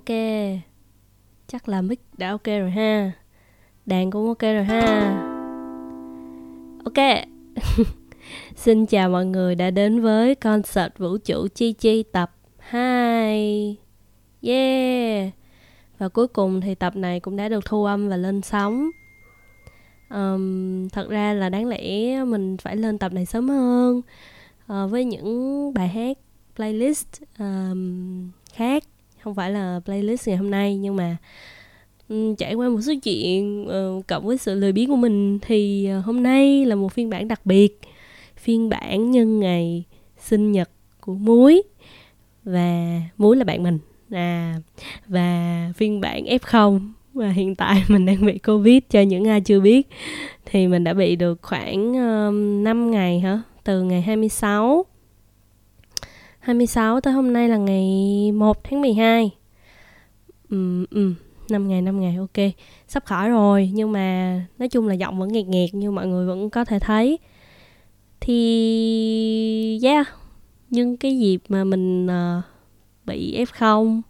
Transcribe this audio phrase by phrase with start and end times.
[0.00, 0.16] ok.
[1.46, 3.12] Chắc là mic đã ok rồi ha.
[3.86, 5.16] Đàn cũng ok rồi ha.
[6.84, 7.26] Ok.
[8.56, 13.76] Xin chào mọi người đã đến với concert vũ trụ chi chi tập 2
[14.42, 15.32] yeah.
[15.98, 18.90] Và cuối cùng thì tập này cũng đã được thu âm và lên sóng.
[20.10, 24.02] Um, thật ra là đáng lẽ mình phải lên tập này sớm hơn
[24.72, 26.18] uh, với những bài hát
[26.56, 27.06] playlist
[27.38, 28.84] um, khác
[29.22, 31.16] không phải là playlist ngày hôm nay nhưng mà
[32.08, 35.88] um, trải qua một số chuyện uh, cộng với sự lười biếng của mình thì
[35.98, 37.80] uh, hôm nay là một phiên bản đặc biệt
[38.36, 39.84] phiên bản nhân ngày
[40.18, 40.70] sinh nhật
[41.00, 41.62] của muối.
[42.44, 43.78] Và muối là bạn mình.
[44.10, 44.54] À
[45.06, 46.80] và phiên bản F0
[47.14, 49.88] và hiện tại mình đang bị Covid cho những ai chưa biết
[50.46, 53.42] thì mình đã bị được khoảng um, 5 ngày hả?
[53.64, 54.84] Từ ngày 26
[56.40, 59.30] 26 tới hôm nay là ngày 1 tháng 12
[60.50, 61.14] ừ, ừ,
[61.50, 62.52] 5 ngày 5 ngày ok.
[62.88, 66.26] Sắp khỏi rồi nhưng mà nói chung là giọng vẫn nghẹt nghẹt như mọi người
[66.26, 67.18] vẫn có thể thấy.
[68.20, 70.08] Thì yeah
[70.70, 72.44] nhưng cái dịp mà mình uh,
[73.06, 74.00] bị F0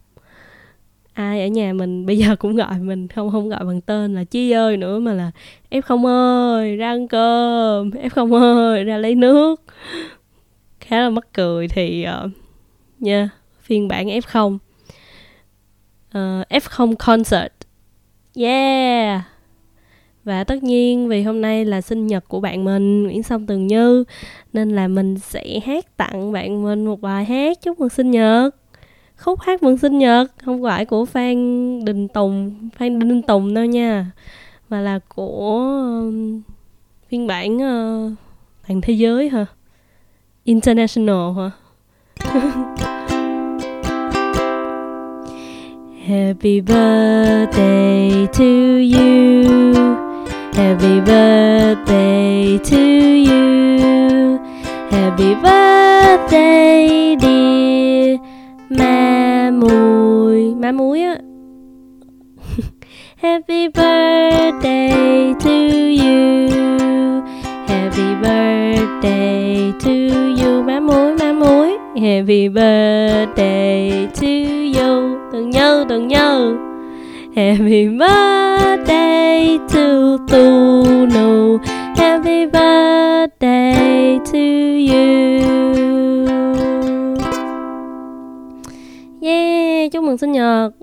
[1.12, 4.25] ai ở nhà mình bây giờ cũng gọi mình không không gọi bằng tên là
[4.25, 5.31] chi ơi nữa mà là
[5.70, 9.62] F0 ơi ra ăn cơm F0 ơi ra lấy nước
[10.91, 12.30] khá là mắc cười thì uh,
[13.00, 13.28] nha yeah,
[13.62, 14.58] phiên bản F0 uh,
[16.48, 17.52] F0 concert.
[18.34, 19.22] Yeah!
[20.24, 23.66] Và tất nhiên vì hôm nay là sinh nhật của bạn mình Nguyễn Song Tường
[23.66, 24.05] Như
[24.52, 28.50] nên là mình sẽ hát tặng bạn mình một bài hát chúc mừng sinh nhật.
[29.16, 31.34] Khúc hát mừng sinh nhật không phải của Phan
[31.84, 34.06] Đình Tùng Phan Đinh Tùng đâu nha
[34.69, 35.70] mà là của
[36.08, 36.14] uh,
[37.08, 38.12] phiên bản ờ, uh,
[38.69, 39.47] toàn thế giới hả?
[40.44, 41.50] International hả
[46.10, 48.48] Happy birthday to
[48.94, 49.10] you.
[50.55, 52.81] Happy birthday to
[53.28, 54.38] you.
[54.91, 58.19] Happy birthday dear
[58.70, 59.50] má
[61.09, 61.10] á
[63.25, 65.54] Happy birthday to
[66.00, 66.59] you
[67.91, 69.91] Happy birthday to
[70.39, 70.62] you.
[70.62, 71.78] Má muối má muối.
[71.97, 74.27] Happy birthday to
[74.81, 75.19] you.
[75.33, 76.55] Từng nhớ từng nhớ.
[77.37, 81.59] Happy birthday to Tunu
[81.97, 84.39] Happy birthday to
[84.93, 85.41] you.
[89.21, 90.79] Yeah, chúc mừng sinh nhật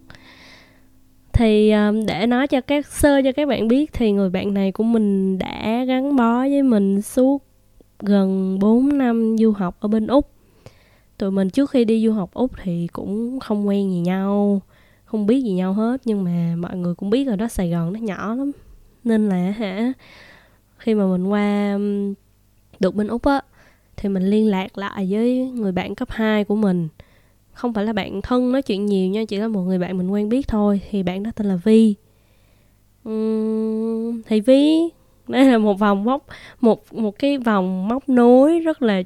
[1.37, 4.71] thì um, để nói cho các sơ cho các bạn biết thì người bạn này
[4.71, 7.43] của mình đã gắn bó với mình suốt
[7.99, 10.29] gần 4 năm du học ở bên Úc.
[11.17, 14.61] Tụi mình trước khi đi du học Úc thì cũng không quen gì nhau,
[15.05, 17.93] không biết gì nhau hết nhưng mà mọi người cũng biết rồi đó Sài Gòn
[17.93, 18.51] nó nhỏ lắm.
[19.03, 19.93] Nên là hả
[20.77, 21.77] khi mà mình qua
[22.79, 23.41] được bên Úc á
[23.97, 26.87] thì mình liên lạc lại với người bạn cấp 2 của mình
[27.57, 30.09] không phải là bạn thân nói chuyện nhiều nha chỉ là một người bạn mình
[30.09, 31.95] quen biết thôi thì bạn đó tên là vi.
[33.09, 34.77] Uhm, thì vi
[35.27, 36.25] đây là một vòng móc
[36.61, 39.01] một một cái vòng móc nối rất là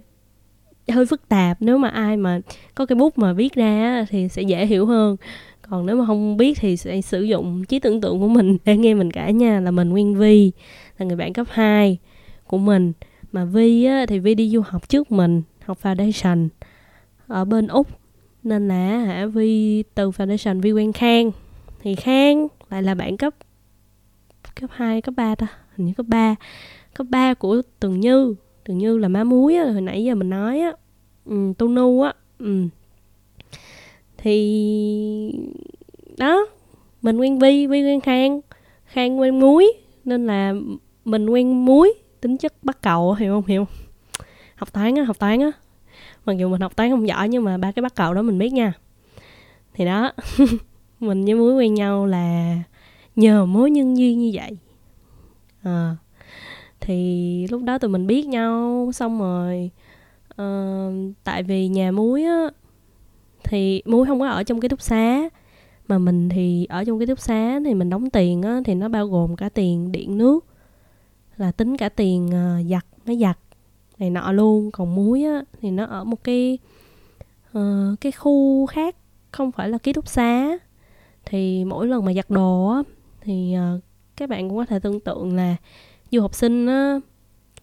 [0.90, 1.58] hơi phức tạp.
[1.62, 2.40] Nếu mà ai mà
[2.76, 5.18] có cái bút mà viết ra thì sẽ dễ hiểu hơn.
[5.62, 8.78] Còn nếu mà không biết thì sẽ sử dụng trí tưởng tượng của mình để
[8.78, 10.52] nghe mình cả nha là mình nguyên vi
[10.98, 11.98] là người bạn cấp 2
[12.48, 12.94] của mình.
[13.32, 16.48] Mà vi á, thì vi đi du học trước mình học foundation
[17.28, 18.01] ở bên úc
[18.44, 21.32] nên là hả vi từ foundation vi quen khang.
[21.82, 23.34] Thì khang lại là bạn cấp
[24.62, 26.36] cấp 2, cấp 3 ta hình như cấp 3
[26.94, 28.36] cấp 3 của tường như.
[28.64, 30.72] Tường như là má muối á hồi nãy giờ mình nói á.
[31.26, 32.14] Ừ, tu nu á.
[32.40, 32.68] Ừ.
[34.18, 35.32] thì
[36.18, 36.48] đó
[37.02, 38.42] mình quen vi vi quen khang.
[38.86, 39.74] Khang quen muối.
[40.06, 40.54] Nên là
[41.06, 43.76] mình quen muối tính chất bắt cầu hiểu không hiểu không?
[44.56, 45.52] Học toán á học toán á
[46.26, 48.38] mặc dù mình học toán không giỏi nhưng mà ba cái bắt cầu đó mình
[48.38, 48.74] biết nha.
[49.74, 50.12] Thì đó
[51.00, 52.58] mình với muối quen nhau là
[53.16, 54.58] nhờ mối nhân duyên như vậy.
[55.64, 55.96] À,
[56.80, 59.72] thì lúc đó tụi mình biết nhau xong rồi
[60.42, 62.50] uh, tại vì nhà muối á
[63.44, 65.30] thì muối không có ở trong cái túc xá
[65.88, 68.90] mà mình thì ở trong cái túc xá thì mình đóng tiền á thì nó
[68.90, 70.46] bao gồm cả tiền điện nước
[71.38, 73.38] là tính cả tiền uh, giặt máy giặt
[74.02, 74.72] này nọ luôn.
[74.72, 76.58] Còn muối á thì nó ở một cái
[77.58, 78.96] uh, cái khu khác
[79.32, 80.58] không phải là ký túc xá.
[81.26, 82.82] Thì mỗi lần mà giặt đồ á
[83.22, 83.82] thì uh,
[84.18, 85.56] các bạn cũng có thể tưởng tượng là
[86.12, 87.00] du học sinh á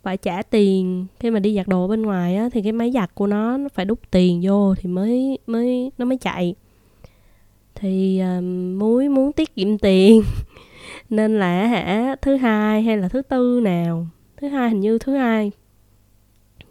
[0.03, 3.15] phải trả tiền khi mà đi giặt đồ bên ngoài á thì cái máy giặt
[3.15, 6.55] của nó nó phải đút tiền vô thì mới mới nó mới chạy.
[7.75, 8.45] Thì uh,
[8.79, 10.23] muối muốn tiết kiệm tiền
[11.11, 14.07] nên là hả thứ hai hay là thứ tư nào?
[14.37, 15.53] Thứ hai hình như thứ hai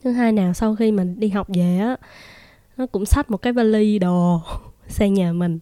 [0.04, 1.98] thứ hai nào sau khi mình đi học về á
[2.78, 4.42] nó cũng xách một cái vali đồ
[4.88, 5.60] sang nhà mình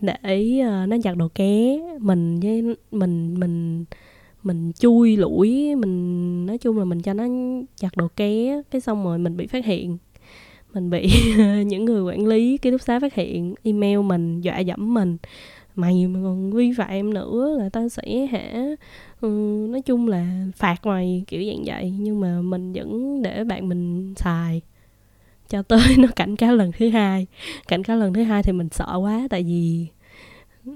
[0.00, 1.78] để uh, nó giặt đồ ké.
[2.00, 3.84] Mình với mình mình
[4.42, 7.24] mình chui lũi mình nói chung là mình cho nó
[7.76, 9.98] giặt đồ ké cái xong rồi mình bị phát hiện.
[10.74, 11.10] Mình bị
[11.66, 15.16] những người quản lý ký túc xá phát hiện email mình dọa dẫm mình
[15.78, 18.64] mày mà còn vi phạm nữa là tao sẽ hả
[19.20, 19.28] ừ,
[19.70, 21.94] nói chung là phạt mày kiểu dạng vậy.
[21.98, 24.60] Nhưng mà mình vẫn để bạn mình xài
[25.48, 27.26] cho tới nó cảnh cáo lần thứ hai.
[27.68, 29.86] Cảnh cáo lần thứ hai thì mình sợ quá tại vì
[30.66, 30.72] ừ,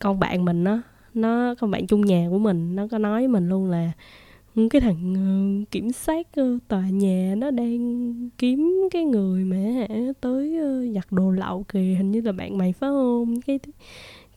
[0.00, 0.80] con bạn mình nó
[1.14, 3.92] nó con bạn chung nhà của mình nó có nói với mình luôn là
[4.54, 9.56] ừ, cái thằng ờ, kiểm soát ờ, tòa nhà nó đang kiếm cái người mà
[9.56, 11.78] hả tới ờ, giặt đồ lậu kìa.
[11.98, 13.40] Hình như là bạn mày phải không?
[13.40, 13.58] Cái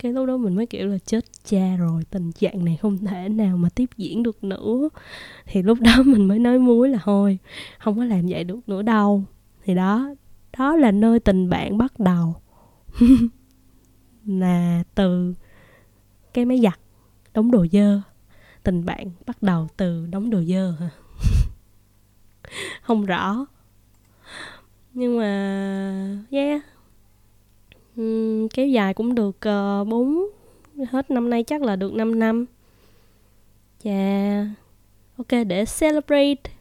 [0.02, 3.30] cái lúc đó mình mới kiểu là chết cha rồi, tình trạng này không thể
[3.30, 4.90] nào mà tiếp diễn được nữa.
[5.46, 7.38] Thì lúc đó mình mới nói muối là thôi,
[7.80, 9.24] không có làm vậy được nữa đâu.
[9.64, 10.10] Thì đó
[10.58, 12.36] đó là nơi tình bạn bắt đầu.
[14.26, 15.34] Là từ
[16.34, 16.80] cái máy giặt
[17.34, 18.02] đóng đồ dơ.
[18.64, 20.90] Tình bạn bắt đầu từ đóng đồ dơ hả?
[22.82, 23.46] Không rõ.
[24.94, 26.62] Nhưng mà, yeah
[28.02, 30.26] uhm, kéo dài cũng được ờ, uh, 4
[30.90, 32.46] hết năm nay chắc là được 5 năm
[33.84, 34.48] yeah.
[35.18, 36.52] ok để celebrate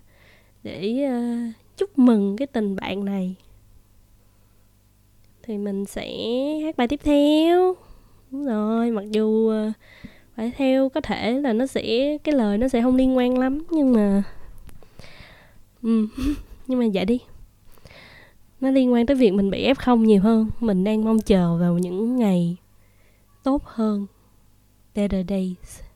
[0.63, 3.35] để uh, chúc mừng cái tình bạn này
[5.43, 6.09] thì mình sẽ
[6.65, 7.77] hát bài tiếp theo
[8.31, 9.73] đúng rồi mặc dù uh,
[10.37, 13.65] bài theo có thể là nó sẽ cái lời nó sẽ không liên quan lắm
[13.71, 14.23] nhưng mà
[15.83, 16.07] ừ.
[16.67, 17.21] nhưng mà vậy đi
[18.61, 20.51] nó liên quan tới việc mình bị ép không nhiều hơn.
[20.61, 22.57] Mình đang mong chờ vào những ngày
[23.43, 24.07] tốt hơn.
[24.95, 25.90] Better days.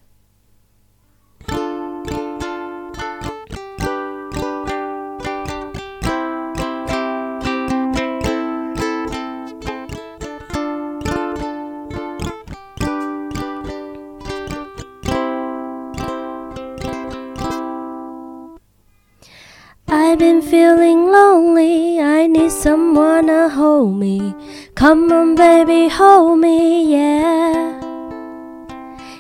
[22.25, 24.35] I need someone to hold me.
[24.75, 27.79] Come on, baby, hold me, yeah.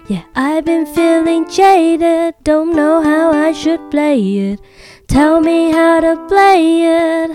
[0.09, 4.19] Yeah, I've been feeling jaded, don't know how I should play
[4.49, 4.61] it.
[5.07, 7.31] Tell me how to play it.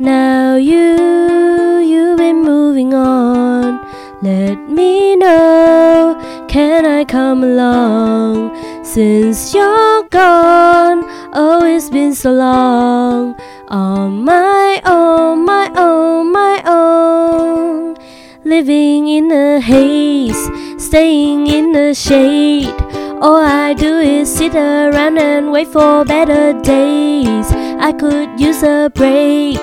[0.00, 3.86] Now you, you've been moving on.
[4.22, 6.16] Let me know,
[6.48, 8.56] can I come along?
[8.86, 13.36] Since you're gone, oh, it's been so long.
[13.68, 17.96] On my own, my own, my own.
[18.44, 20.38] Living in a haze,
[20.78, 22.72] staying in the shade.
[23.20, 27.50] All I do is sit around and wait for better days.
[27.80, 29.58] I could use a break.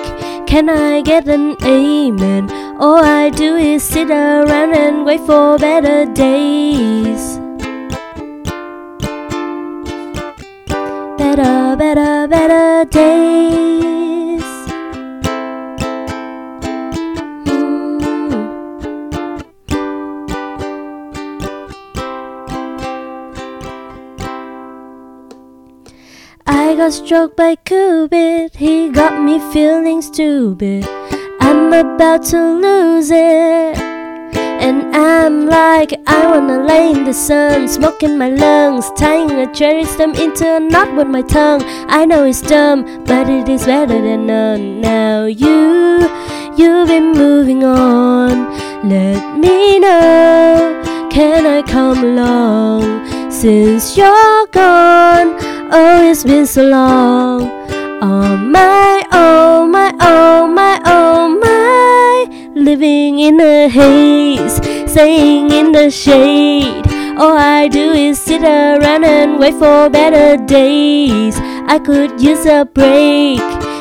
[0.46, 2.50] Can I get an amen?
[2.78, 7.43] All I do is sit around and wait for better days.
[11.36, 14.42] Better, better, better days.
[17.44, 18.40] Mm.
[26.46, 30.86] I got struck by Cupid, he got me feeling stupid.
[31.40, 33.83] I'm about to lose it.
[34.66, 39.84] And I'm like, I wanna lay in the sun, smoking my lungs, tying a cherry
[39.84, 41.62] stem into a knot with my tongue.
[41.86, 44.80] I know it's dumb, but it is better than none.
[44.80, 46.08] Now you,
[46.56, 48.88] you've been moving on.
[48.88, 53.30] Let me know, can I come along?
[53.30, 55.36] Since you're gone,
[55.72, 57.42] oh, it's been so long.
[58.00, 61.43] On my own, my own, my own, my
[62.64, 64.56] living in the haze,
[64.90, 66.86] staying in the shade.
[67.18, 71.36] All I do is sit around and wait for better days.
[71.66, 73.38] I could use a break.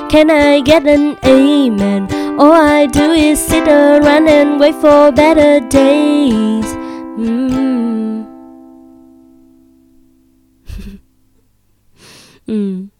[0.09, 2.07] Can I get an amen?
[2.37, 6.65] All I do is sit around and wait for better days.
[7.17, 8.25] Mm.
[12.47, 12.77] ừ.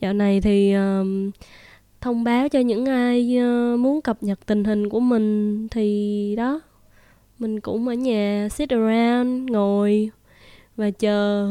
[0.00, 1.30] Dạo này thì um,
[2.00, 6.60] thông báo cho những ai ờ, muốn cập nhật tình hình của mình thì đó
[7.38, 10.10] mình cũng ở nhà sit around ngồi
[10.76, 11.48] và chờ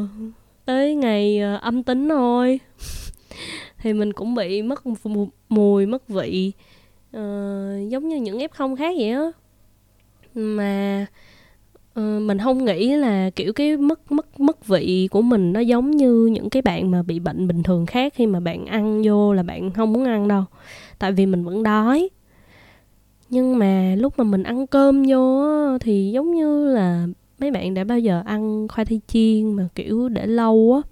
[0.66, 2.60] tới ngày ờ, âm tính thôi.
[3.78, 4.84] Thì mình cũng bị mất
[5.50, 6.52] mùi mất vị
[7.18, 9.32] uh, giống như những f0 khác vậy á.
[10.34, 11.06] Mà
[12.00, 15.92] uh, mình không nghĩ là kiểu cái mất mất mất vị của mình nó giống
[15.92, 19.34] như những cái bạn mà bị bệnh bình thường khác khi mà bạn ăn vô
[19.34, 20.44] là bạn không muốn ăn đâu.
[21.00, 22.10] Tại vì mình vẫn đói.
[23.30, 25.46] Nhưng mà lúc mà mình ăn cơm vô
[25.78, 27.08] thì giống như là
[27.40, 30.90] mấy bạn đã bao giờ ăn khoai tây chiên mà kiểu để lâu á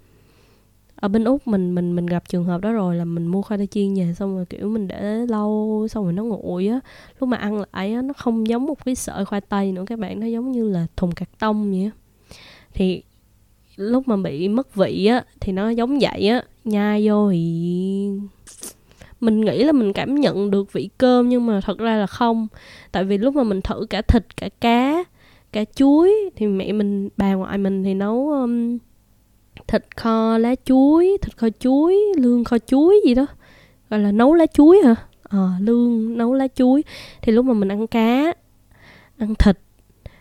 [1.00, 3.58] ở bên úc mình mình mình gặp trường hợp đó rồi là mình mua khoai
[3.58, 6.80] tây chiên về xong rồi kiểu mình để lâu xong rồi nó nguội á.
[7.20, 10.00] Lúc mà ăn lại á nó không giống một cái sợi khoai tây nữa các
[10.00, 11.92] bạn nó giống như là thùng cạc tông vậy á.
[12.74, 13.04] Thì
[13.76, 18.10] lúc mà bị mất vị á thì nó giống vậy á nhai vô thì
[19.22, 22.48] mình nghĩ là mình cảm nhận được vị cơm nhưng mà thật ra là không.
[22.92, 25.04] Tại vì lúc mà mình thử cả thịt cả cá
[25.52, 28.78] cả chuối thì mẹ mình bà ngoại mình thì nấu um,
[29.68, 33.26] thịt kho lá chuối thịt kho chuối lương kho chuối gì đó
[33.90, 34.96] gọi là nấu lá chuối hả?
[35.24, 36.84] Ờ à, lương nấu lá chuối.
[37.22, 38.34] Thì lúc mà mình ăn cá
[39.18, 39.58] ăn thịt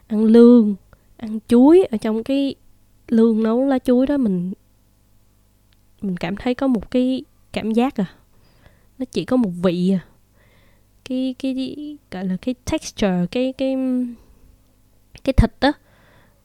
[0.07, 0.75] ăn lương
[1.17, 2.55] ăn chuối ở trong cái
[3.09, 4.53] lương nấu lá chuối đó mình
[6.03, 8.07] mình cảm thấy có một cái cảm giác à
[8.99, 10.01] nó chỉ có một vị à.
[11.05, 13.77] Cái cái, cái gọi là cái texture cái cái
[15.25, 15.73] cái thịt đó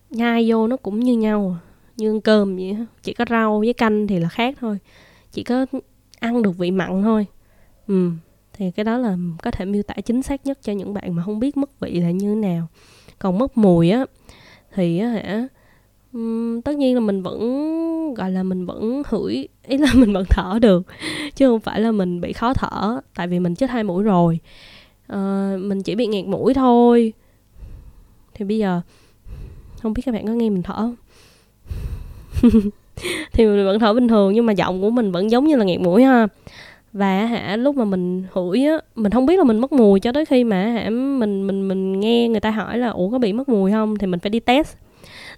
[0.10, 1.71] nhai vô nó cũng như nhau à
[2.02, 4.78] như ăn cơm vậy chỉ có rau với canh thì là khác thôi.
[5.32, 5.66] Chỉ có
[6.20, 7.26] ăn được vị mặn thôi.
[7.88, 8.12] Ừ
[8.62, 11.24] thì cái đó là có thể miêu tả chính xác nhất cho những bạn mà
[11.24, 12.68] không biết mất vị là như thế nào.
[13.20, 14.06] Còn mất mùi á
[14.74, 15.48] thì á hả
[16.14, 17.40] um, tất nhiên là mình vẫn
[18.14, 20.88] gọi là mình vẫn hửi ý là mình vẫn thở được
[21.36, 24.40] chứ không phải là mình bị khó thở tại vì mình chết hai mũi rồi.
[25.14, 27.14] Uh, mình chỉ bị nghẹt mũi thôi.
[28.34, 28.82] Thì bây giờ
[29.82, 30.96] không biết các bạn có nghe mình thở không?
[33.34, 35.64] thì mình vẫn thở bình thường nhưng mà giọng của mình vẫn giống như là
[35.64, 36.28] nghẹt mũi ha.
[36.94, 40.12] Và hả lúc mà mình hủi á mình không biết là mình mất mùi cho
[40.12, 43.34] tới khi mà hả mình mình mình nghe người ta hỏi là ủa có bị
[43.34, 43.98] mất mùi không?
[43.98, 44.78] Thì mình phải đi test.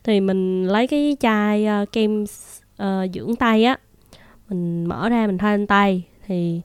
[0.04, 3.78] Thì mình lấy cái chai uh, kem uh, dưỡng tay á
[4.50, 6.62] mình mở ra mình thoa lên tay thì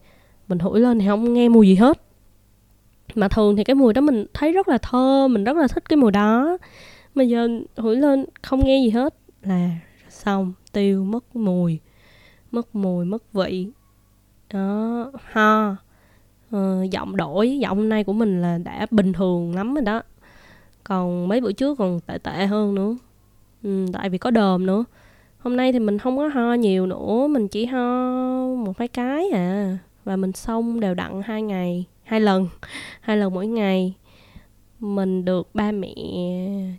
[0.48, 2.00] mình hủi lên thì không nghe mùi gì hết.
[3.14, 5.88] Mà thường thì cái mùi đó mình thấy rất là thơm mình rất là thích
[5.88, 6.58] cái mùi đó.
[7.14, 9.70] Mà giờ hủi lên không nghe gì hết là
[10.28, 11.78] xong tiêu mất mùi.
[12.50, 13.68] Mất mùi mất vị.
[14.52, 15.76] Đó ho
[16.50, 20.02] ờ, giọng đổi giọng hôm nay của mình là đã bình thường lắm rồi đó.
[20.84, 22.96] Còn mấy bữa trước còn tệ tệ hơn nữa.
[23.62, 24.84] Ừ, tại vì có đờm nữa.
[25.38, 28.06] Hôm nay thì mình không có ho nhiều nữa mình chỉ ho
[28.56, 29.78] một hai cái à.
[30.04, 32.48] Và mình xong đều đặn hai ngày hai lần
[33.00, 33.94] hai lần mỗi ngày.
[34.80, 35.94] Mình được ba mẹ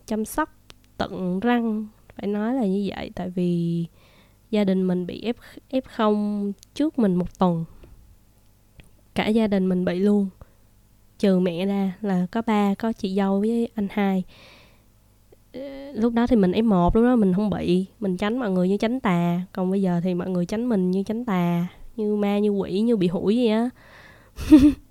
[0.05, 0.49] chăm sóc
[0.97, 1.87] tận răng
[2.19, 3.85] phải nói là như vậy, tại vì
[4.51, 5.35] gia đình mình bị ép
[5.69, 7.65] ép không trước mình một tuần.
[9.15, 10.27] Cả gia đình mình bị luôn.
[11.19, 14.23] Trừ mẹ ra là có ba, có chị dâu với anh hai.
[15.53, 17.85] Ờ, lúc đó thì mình f một, lúc đó mình không bị.
[17.99, 19.41] Mình tránh mọi người như tránh tà.
[19.53, 22.81] Còn bây giờ thì mọi người tránh mình như tránh tà, như ma, như quỷ,
[22.81, 23.69] như bị hủi vậy á.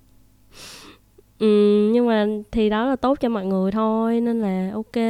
[1.39, 1.47] ừ,
[1.93, 5.03] nhưng mà thì đó là tốt cho mọi người thôi nên là ok.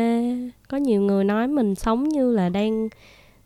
[0.69, 2.89] Có nhiều người nói mình sống như là đang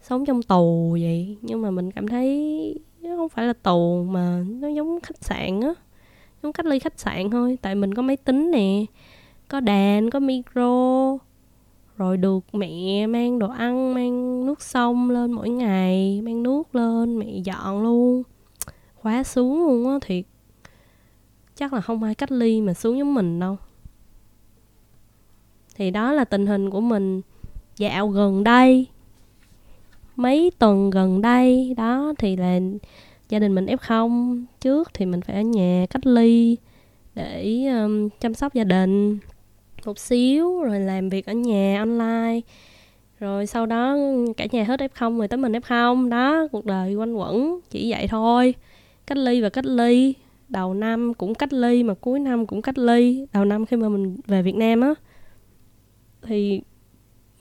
[0.01, 4.43] sống trong tù vậy nhưng mà mình cảm thấy nó không phải là tù mà
[4.47, 5.73] nó giống khách sạn á
[6.43, 7.57] giống cách ly khách sạn thôi.
[7.61, 8.85] Tại mình có máy tính nè
[9.47, 11.17] có đèn có micro
[11.97, 17.19] rồi được mẹ mang đồ ăn mang nước sông lên mỗi ngày mang nước lên
[17.19, 18.23] mẹ dọn luôn.
[18.95, 20.25] Khóa xuống luôn á thiệt
[21.63, 23.57] chắc là không ai cách ly mà xuống giống mình đâu.
[25.75, 27.21] Thì đó là tình hình của mình
[27.77, 28.87] dạo gần đây
[30.15, 31.73] mấy tuần gần đây.
[31.77, 32.59] Đó thì là
[33.29, 34.45] gia đình mình f không.
[34.61, 36.57] Trước thì mình phải ở nhà cách ly
[37.15, 39.19] để um, chăm sóc gia đình
[39.85, 42.41] một xíu rồi làm việc ở nhà online.
[43.19, 43.97] Rồi sau đó
[44.37, 46.09] cả nhà hết f không rồi tới mình f không.
[46.09, 48.55] Đó cuộc đời quanh quẩn chỉ vậy thôi.
[49.07, 50.13] Cách ly và cách ly
[50.49, 53.27] đầu năm cũng cách ly mà cuối năm cũng cách ly.
[53.33, 54.93] Đầu năm khi mà mình về Việt Nam á
[56.21, 56.61] thì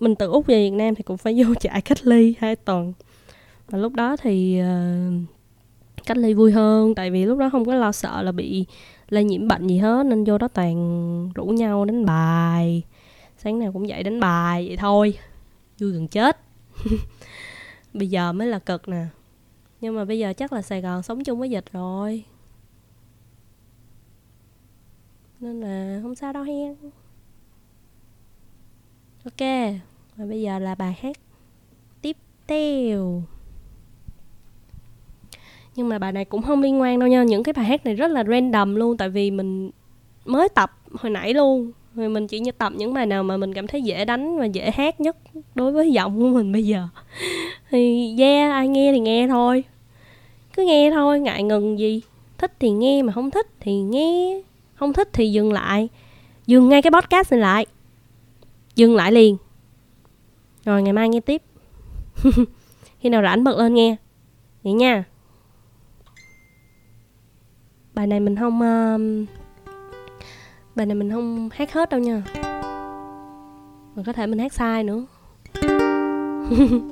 [0.01, 2.93] mình từ úc về Việt Nam thì cũng phải vô trại cách ly hai tuần.
[3.69, 5.29] Và lúc đó thì uh,
[6.07, 8.67] cách ly vui hơn tại vì lúc đó không có lo sợ là bị
[9.09, 12.83] lây nhiễm bệnh gì hết nên vô đó toàn rủ nhau đánh bài.
[13.39, 15.19] Sáng nào cũng dậy đánh bài vậy thôi
[15.81, 16.41] vui gần chết.
[17.95, 19.07] Bây giờ mới là cực nè.
[19.81, 22.25] Nhưng mà bây giờ chắc là sài gòn sống chung với dịch rồi.
[25.43, 26.75] Nên là không sao đâu hen.
[29.25, 29.49] Ok
[30.17, 31.17] và bây giờ là bài hát
[32.03, 33.23] tiếp theo.
[35.77, 37.95] Nhưng mà bài này cũng không liên quan đâu nha, những cái bài hát này
[37.95, 39.71] rất là random luôn, tại vì mình
[40.25, 41.73] mới tập hồi nãy luôn.
[41.95, 44.45] Rồi mình chỉ như tập những bài nào mà mình cảm thấy dễ đánh và
[44.45, 45.17] dễ hát nhất
[45.55, 46.89] đối với giọng của mình bây giờ.
[47.71, 49.65] Thì yeah, ai nghe thì nghe thôi.
[50.57, 52.01] Cứ nghe thôi, ngại ngừng gì.
[52.39, 54.43] Thích thì nghe mà không thích thì nghe
[54.83, 55.89] không thích thì dừng lại.
[56.47, 57.67] Dừng ngay cái podcast này lại.
[58.75, 59.37] Dừng lại liền.
[60.65, 61.43] Rồi ngày mai nghe tiếp.
[63.01, 63.97] Khi nào rảnh bật lên nghe.
[64.62, 65.05] Vậy nha.
[67.95, 69.29] Bài này mình không uh,
[70.75, 72.23] bài này mình không hát hết đâu nha.
[73.95, 75.05] Mà có thể mình hát sai nữa.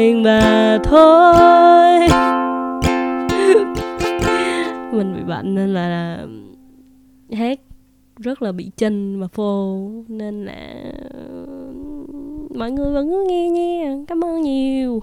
[0.00, 2.08] mình và thôi.
[4.92, 6.18] Mình bị bệnh nên là
[7.32, 7.60] hát
[8.16, 10.74] rất là bị chênh và phô, nên là
[12.54, 13.96] mọi người vẫn cứ nghe nha.
[14.08, 15.02] Cảm ơn nhiều.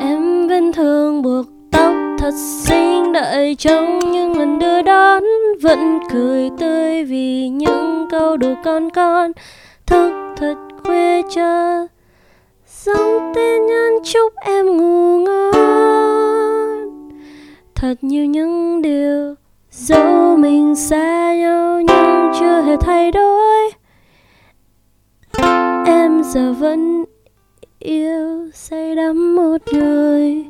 [0.00, 5.22] Em vẫn thường buộc tóc thật xinh đợi trong những lần đưa đón,
[5.62, 9.32] vẫn cười tươi vì những câu đùa con con
[9.90, 11.86] thức thật khuya chờ.
[12.84, 15.50] Dòng tên nhân chúc em ngủ ngon.
[17.74, 19.34] Thật nhiều những điều
[19.70, 23.70] dẫu mình xa nhau nhưng chưa hề thay đổi.
[25.86, 27.04] Em giờ vẫn
[27.78, 30.44] yêu say đắm một người.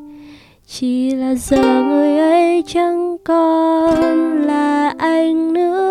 [0.67, 5.90] Chỉ là giờ người ấy chẳng còn là anh nữa.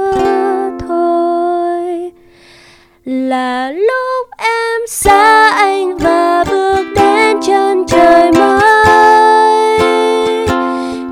[3.10, 9.80] Là lúc em xa anh và bước đến chân trời mới.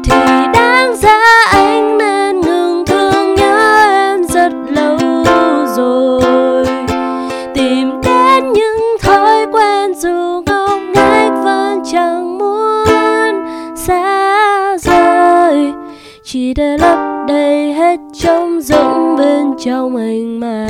[0.03, 0.19] Thì
[0.53, 1.19] đáng ra
[1.51, 4.97] anh nên ngừng thương nhớ em rất lâu
[5.75, 6.65] rồi.
[7.55, 12.85] Tìm đến những thói quen dù ngốc nghếch vẫn chẳng muốn
[13.75, 15.73] xa rời.
[16.23, 20.66] Chỉ để lấp đầy hết trống rỗng bên trong anh mà.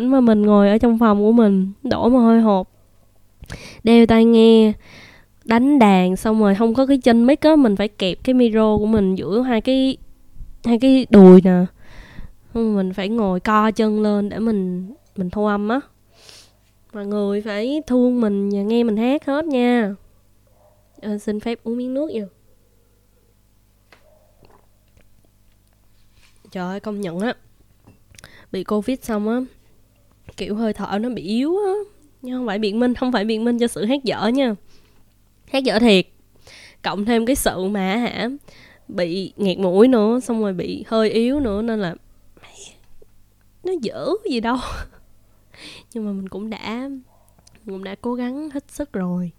[0.00, 2.68] Cảnh mà mình ngồi ở trong phòng của mình đổ mồ hôi hột
[3.84, 4.72] đeo tai nghe
[5.44, 8.76] đánh đàn xong rồi không có cái chân mic á mình phải kẹp cái micro
[8.78, 9.96] của mình giữa hai cái
[10.64, 11.64] hai cái đùi nè.
[12.54, 15.80] Mình phải ngồi co chân lên để mình mình thu âm á.
[16.92, 19.94] Mọi người phải thương mình và nghe mình hát hết nha.
[21.00, 22.26] À, xin phép uống miếng nước vô.
[26.50, 27.34] Trời ơi công nhận á.
[28.52, 29.59] Bị covid xong á
[30.36, 31.72] kiểu hơi thở nó bị yếu á
[32.22, 34.54] nhưng không phải biện minh không phải biện minh cho sự hát dở nha.
[35.52, 36.06] Hát dở thiệt.
[36.82, 38.28] Cộng thêm cái sự mà hả
[38.88, 41.94] bị nghẹt mũi nữa xong rồi bị hơi yếu nữa nên là
[43.64, 44.56] nó dở gì đâu.
[45.94, 46.88] Nhưng mà mình cũng đã
[47.64, 49.30] mình cũng đã cố gắng hết sức rồi.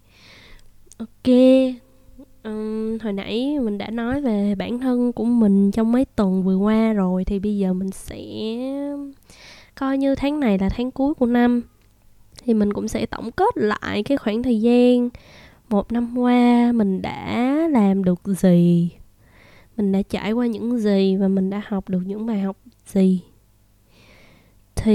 [0.98, 1.28] Ok
[2.44, 6.56] um, hồi nãy mình đã nói về bản thân của mình trong mấy tuần vừa
[6.56, 8.18] qua rồi thì bây giờ mình sẽ
[9.74, 11.62] coi như tháng này là tháng cuối của năm.
[12.44, 15.08] Thì mình cũng sẽ tổng kết lại cái khoảng thời gian
[15.68, 18.90] một năm qua mình đã làm được gì
[19.76, 22.56] mình đã trải qua những gì và mình đã học được những bài học
[22.86, 23.22] gì.
[24.76, 24.94] Thì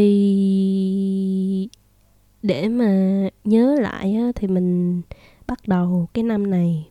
[2.43, 5.01] để mà nhớ lại á, thì mình
[5.47, 6.87] bắt đầu cái năm này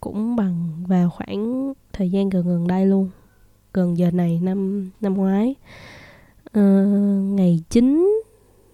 [0.00, 3.10] cũng bằng vào khoảng thời gian gần gần đây luôn
[3.72, 5.54] gần giờ này năm năm ngoái
[6.58, 6.62] uh,
[7.38, 8.20] ngày 9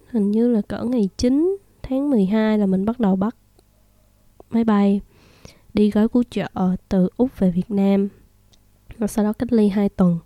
[0.09, 3.35] hình như là cỡ ngày 9 tháng 12 là mình bắt đầu bắt
[4.49, 5.01] máy bay
[5.73, 6.47] đi gói cứu trợ
[6.89, 8.09] từ Úc về Việt Nam.
[8.97, 10.19] Và sau đó cách ly 2 tuần.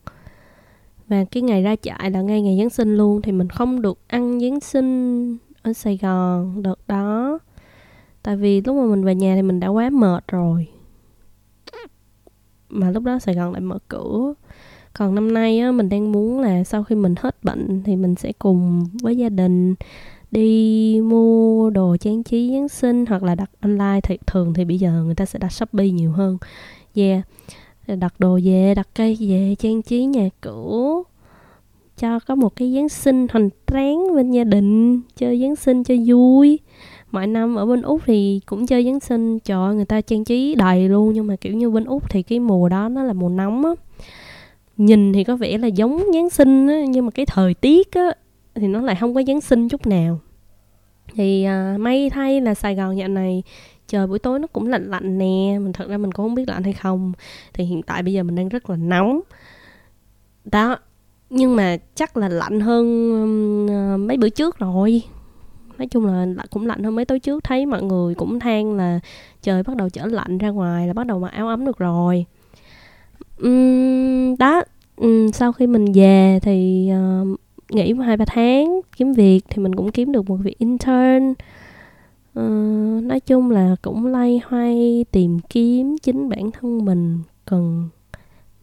[1.08, 4.00] Và cái ngày ra trại là ngay ngày Giáng sinh luôn thì mình không được
[4.08, 7.40] ăn Giáng sinh ở Sài Gòn đợt đó.
[8.24, 10.68] Tại vì lúc mà mình về nhà thì mình đã quá mệt rồi.
[12.70, 14.34] Mà lúc đó Sài Gòn lại mở cửa
[14.98, 18.16] còn năm nay á, mình đang muốn là sau khi mình hết bệnh thì mình
[18.16, 19.76] sẽ cùng với gia đình
[20.32, 24.00] đi mua đồ trang trí Giáng sinh hoặc là đặt online.
[24.04, 26.38] Thì thường thì bây giờ người ta sẽ đặt Shopee nhiều hơn.
[26.96, 27.22] Yeah.
[27.88, 31.04] Đặt đồ về, đặt cây về, trang trí nhà cửa,
[31.98, 35.96] cho có một cái giáng sinh hoành tráng bên gia đình, chơi giáng sinh cho
[36.06, 36.60] vui.
[37.12, 40.56] Mọi năm ở bên úc thì cũng chơi giáng sinh cho người ta trang trí
[40.56, 41.14] đầy luôn.
[41.14, 43.72] Nhưng mà kiểu như bên úc thì cái mùa đó nó là mùa nóng á
[44.78, 48.14] nhìn thì có vẻ là giống giáng sinh á nhưng mà cái thời tiết á
[48.56, 50.20] thì nó lại không có giáng sinh chút nào.
[51.14, 53.44] Thì à, may thay là sài gòn dạo này
[53.88, 56.48] trời buổi tối nó cũng lạnh lạnh nè mình thật ra mình cũng không biết
[56.48, 57.14] lạnh hay không.
[57.54, 59.20] Thì hiện tại bây giờ mình đang rất là nóng.
[60.46, 60.78] Đó
[61.30, 62.86] nhưng mà chắc là lạnh hơn
[63.66, 65.04] uh, mấy bữa trước rồi.
[65.78, 67.44] Nói chung là cũng lạnh hơn mấy tối trước.
[67.44, 69.00] Thấy mọi người cũng than là
[69.42, 72.26] trời bắt đầu trở lạnh ra ngoài là bắt đầu mặc áo ấm được rồi
[73.42, 74.64] um, đó.
[74.98, 79.76] Um, sau khi mình về thì uh, nghỉ hai ba tháng kiếm việc thì mình
[79.76, 81.34] cũng kiếm được một việc intern.
[82.40, 87.90] Uh, nói chung là cũng lay hoay tìm kiếm chính bản thân mình cần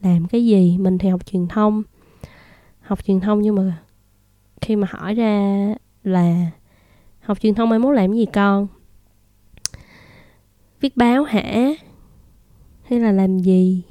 [0.02, 0.78] làm cái gì.
[0.78, 1.82] Mình thì học truyền thông
[2.80, 3.78] học truyền thông nhưng mà
[4.60, 6.50] khi mà hỏi ra là
[7.20, 8.66] học truyền thông mai muốn làm gì con?
[10.80, 11.70] Viết báo hả?
[12.82, 13.82] Hay là làm gì?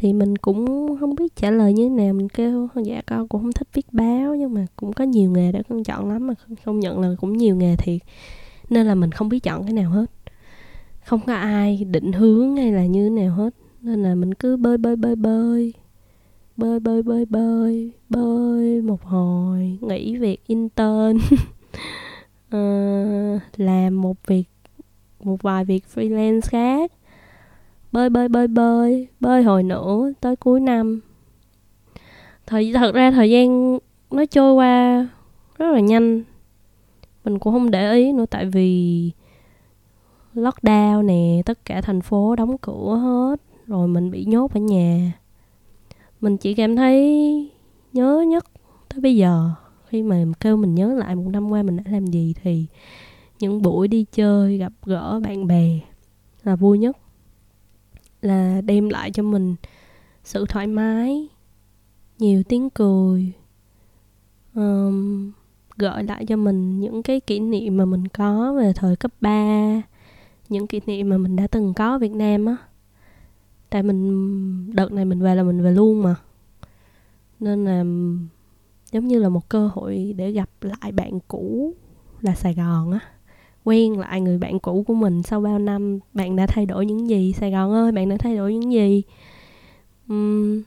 [0.00, 2.14] Thì mình cũng không biết trả lời như thế nào.
[2.14, 5.52] Mình kêu dạ con cũng không thích viết báo nhưng mà cũng có nhiều nghề
[5.52, 6.34] để con chọn lắm mà
[6.64, 8.00] không nhận là cũng nhiều nghề thiệt
[8.70, 10.06] nên là mình không biết chọn cái nào hết.
[11.04, 14.56] Không có ai định hướng hay là như thế nào hết nên là mình cứ
[14.56, 15.72] bơi bơi bơi bơi
[16.56, 21.18] bơi bơi bơi bơi bơi một hồi nghỉ việc intern
[22.56, 24.44] uh, làm một việc
[25.24, 26.92] một vài việc freelance khác
[27.92, 29.08] bơi bơi bơi bơi.
[29.20, 31.00] Bơi hồi nữa tới cuối năm.
[32.46, 33.78] Thời, thật ra thời gian
[34.10, 35.08] nó trôi qua
[35.58, 36.22] rất là nhanh.
[37.24, 39.10] Mình cũng không để ý nữa tại vì
[40.34, 45.12] lockdown nè, tất cả thành phố đóng cửa hết, rồi mình bị nhốt ở nhà.
[46.20, 47.50] Mình chỉ cảm thấy
[47.92, 48.44] nhớ nhất
[48.88, 49.50] tới bây giờ.
[49.86, 52.66] Khi mà kêu mình nhớ lại một năm qua mình đã làm gì thì
[53.38, 55.78] những buổi đi chơi, gặp gỡ bạn bè
[56.42, 56.96] là vui nhất
[58.20, 59.56] là đem lại cho mình
[60.24, 61.28] sự thoải mái
[62.18, 63.32] nhiều tiếng cười
[64.54, 65.32] um,
[65.76, 69.82] gợi lại cho mình những cái kỷ niệm mà mình có về thời cấp 3
[70.50, 72.56] những kỷ niệm mà mình đã từng có ở Việt Nam á.
[73.70, 76.14] Tại mình đợt này mình về là mình về luôn mà.
[77.40, 77.84] Nên là
[78.92, 81.74] giống như là một cơ hội để gặp lại bạn cũ
[82.20, 83.00] là Sài Gòn á
[83.64, 87.08] quen lại người bạn cũ của mình sau bao năm bạn đã thay đổi những
[87.08, 87.32] gì?
[87.32, 89.02] Sài gòn ơi bạn đã thay đổi những gì?
[90.12, 90.62] Uhm,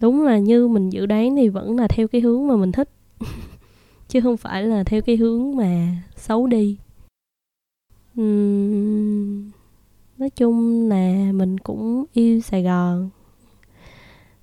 [0.00, 2.90] đúng là như mình dự đoán thì vẫn là theo cái hướng mà mình thích
[4.08, 6.78] chứ không phải là theo cái hướng mà xấu đi.
[8.20, 9.50] Uhm,
[10.18, 13.10] nói chung là mình cũng yêu sài gòn.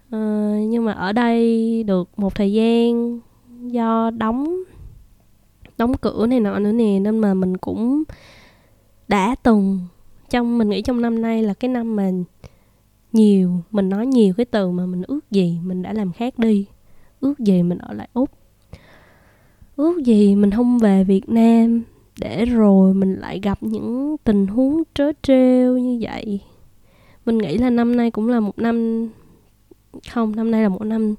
[0.08, 3.20] Uh, nhưng mà ở đây được một thời gian
[3.62, 4.64] do đóng
[5.78, 8.04] đóng cửa này nọ nữa nè, nên mà mình cũng
[9.08, 9.80] đã từng
[10.30, 12.12] trong, mình nghĩ trong năm nay là cái năm mà
[13.12, 16.66] nhiều, mình nói nhiều cái từ mà mình ước gì mình đã làm khác đi,
[17.20, 18.30] ước gì mình ở lại úc,
[19.76, 21.84] ước gì mình không về việt nam
[22.20, 26.40] để rồi mình lại gặp những tình huống trớ trêu như vậy.
[27.26, 29.08] Mình nghĩ là năm nay cũng là một năm,
[30.12, 31.16] không, năm nay là một năm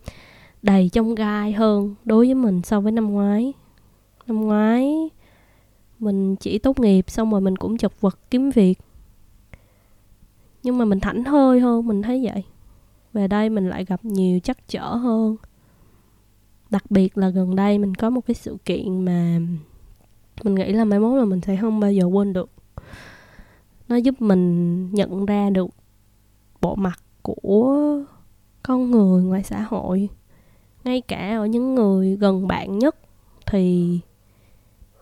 [0.63, 3.53] đầy trong gai hơn đối với mình so với năm ngoái
[4.29, 5.11] năm ngoái.
[5.99, 8.79] Mình chỉ tốt nghiệp, xong rồi mình cũng chật vật kiếm việc.
[10.63, 12.45] Nhưng mà mình thảnh thơi hơn, mình thấy vậy.
[13.13, 15.37] Về đây mình lại gặp nhiều chắc trở hơn.
[16.71, 19.39] Đặc biệt là gần đây mình có một cái sự kiện mà
[20.45, 22.51] mình nghĩ là mai mốt là mình sẽ không bao giờ quên được.
[23.89, 25.69] Nó giúp mình nhận ra được
[26.61, 28.03] bộ mặt của
[28.63, 30.09] con người ngoài xã hội.
[30.85, 32.97] Ngay cả ở những người gần bạn nhất
[33.47, 34.01] thì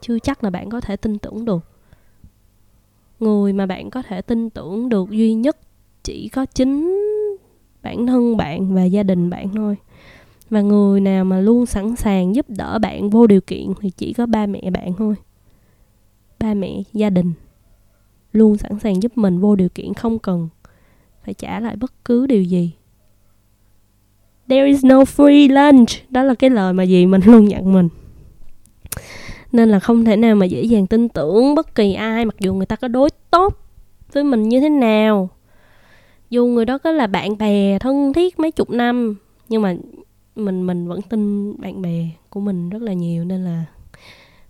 [0.00, 1.64] chưa chắc là bạn có thể tin tưởng được.
[3.20, 5.56] Người mà bạn có thể tin tưởng được duy nhất
[6.04, 7.02] chỉ có chính
[7.82, 9.76] bản thân bạn và gia đình bạn thôi.
[10.50, 14.12] Và người nào mà luôn sẵn sàng giúp đỡ bạn vô điều kiện thì chỉ
[14.12, 15.14] có ba mẹ bạn thôi.
[16.38, 17.32] Ba mẹ, gia đình
[18.32, 20.48] luôn sẵn sàng giúp mình vô điều kiện không cần
[21.24, 22.72] phải trả lại bất cứ điều gì.
[24.48, 25.90] There is no free lunch.
[26.11, 27.88] Đó là cái lời mà gì mình luôn nhận mình
[29.52, 32.54] nên là không thể nào mà dễ dàng tin tưởng bất kỳ ai, mặc dù
[32.54, 33.59] người ta có đối tốt
[34.12, 35.28] với mình như thế nào.
[36.30, 39.16] Dù người đó có là bạn bè, thân thiết mấy chục năm,
[39.48, 39.74] nhưng mà
[40.37, 43.24] mình mình vẫn tin bạn bè của mình rất là nhiều.
[43.24, 43.64] Nên là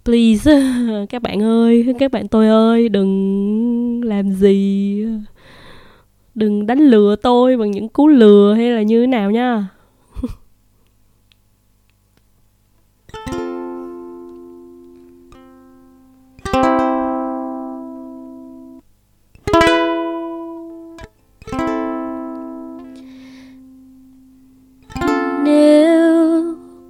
[0.05, 0.63] please,
[1.09, 5.05] các bạn ơi, các bạn tôi ơi, đừng làm gì,
[6.35, 9.69] đừng đánh lừa tôi bằng những cú lừa hay là như thế nào nha.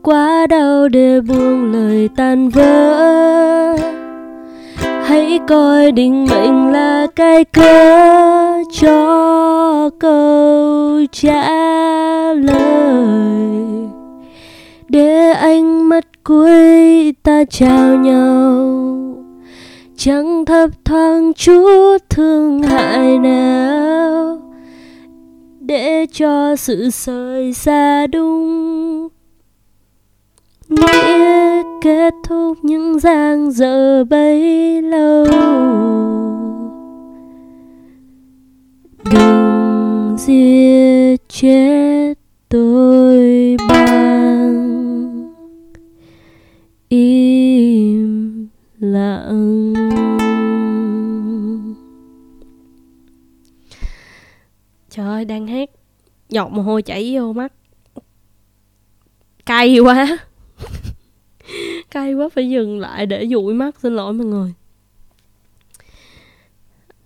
[0.06, 3.76] Quá đau để buông lời tan vỡ.
[5.04, 11.50] Hãy coi định mệnh là cái cớ cho câu trả
[12.32, 13.88] lời.
[14.88, 18.96] Để ánh mắt cuối ta chào nhau.
[19.96, 24.40] Chẳng thấp thoáng chút thương hại nào.
[25.60, 29.08] Để cho sự rời xa đúng
[30.68, 35.26] nghĩa kết thúc những giang dở bấy lâu.
[39.04, 42.14] Đừng giết chết
[42.48, 45.32] tôi bằng
[46.88, 48.48] im
[48.78, 49.72] lặng.
[54.90, 55.70] Trời ơi, đang hát.
[56.28, 57.52] Giọt mồ hôi chảy vô mắt.
[59.46, 60.18] Cay quá
[61.96, 64.52] cay quá, phải dừng lại để dụi mắt, xin lỗi mọi người.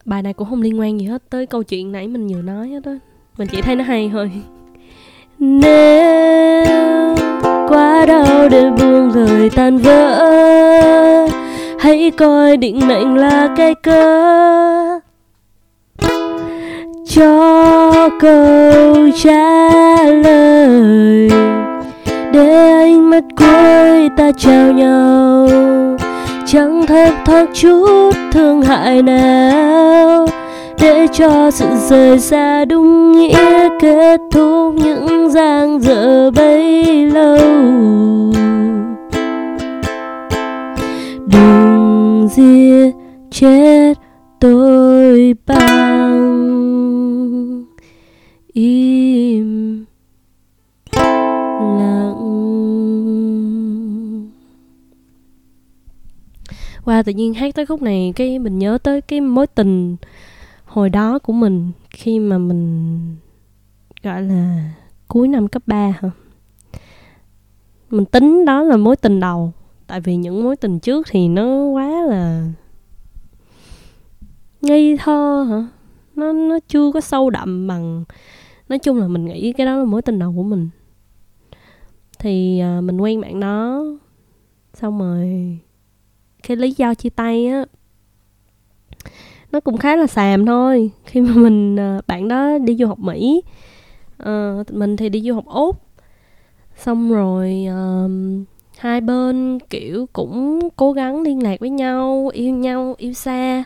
[0.04, 2.68] Bài này cũng không liên quan gì hết tới câu chuyện nãy mình vừa nói
[2.68, 2.98] hết á.
[3.38, 4.30] Mình chỉ thấy nó hay thôi.
[5.38, 6.64] Nếu
[7.68, 11.28] quá đau để buông lời tan vỡ,
[11.80, 15.00] hãy coi định mệnh là cái cớ
[17.06, 21.30] cho câu trả lời
[22.32, 25.48] để ánh mắt cuối ta chào nhau.
[26.46, 30.26] Chẳng thấp thoáng chút thương hại nào,
[30.80, 37.38] để cho sự rời xa đúng nghĩa kết thúc những giang dở bấy lâu.
[41.26, 42.90] Đừng giết
[43.30, 43.89] chết
[57.02, 59.96] tự nhiên hát tới khúc này cái mình nhớ tới cái mối tình
[60.64, 63.00] hồi đó của mình khi mà mình
[64.02, 64.72] gọi là
[65.08, 66.10] cuối năm cấp 3 hả?
[67.90, 69.52] Mình tính đó là mối tình đầu
[69.86, 72.46] tại vì những mối tình trước thì nó quá là
[74.60, 75.66] ngây thơ hả?
[76.16, 78.04] Nó nó chưa có sâu đậm bằng
[78.68, 80.68] nói chung là mình nghĩ cái đó là mối tình đầu của mình.
[82.18, 83.84] Thì uh, mình quen bạn đó
[84.74, 85.58] xong rồi
[86.42, 87.64] cái lý do chia tay á
[89.52, 90.90] nó cũng khá là xàm thôi.
[91.04, 93.42] Khi mà mình ờ, bạn đó đi du học mỹ
[94.22, 95.82] uh, mình thì đi du học úc.
[96.76, 98.10] Xong rồi uh,
[98.78, 103.64] hai bên kiểu cũng cố gắng liên lạc với nhau yêu nhau yêu xa.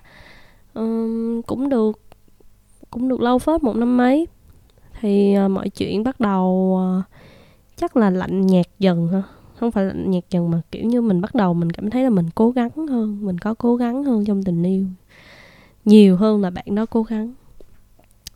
[0.74, 2.00] Um, cũng được
[2.90, 4.26] cũng được lâu phết một năm mấy.
[5.00, 7.04] Thì uh, mọi chuyện bắt đầu uh,
[7.76, 9.22] chắc là lạnh nhạt dần ha
[9.56, 12.10] không phải là nhạt dần mà kiểu như mình bắt đầu mình cảm thấy là
[12.10, 14.84] mình cố gắng hơn mình có cố gắng hơn trong tình yêu.
[15.84, 17.32] Nhiều hơn là bạn đó cố gắng.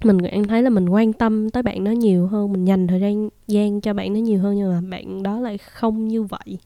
[0.05, 3.01] Mình cảm thấy là mình quan tâm tới bạn đó nhiều hơn mình dành thời
[3.01, 6.59] gian gian cho bạn đó nhiều hơn nhưng mà bạn đó lại không như vậy.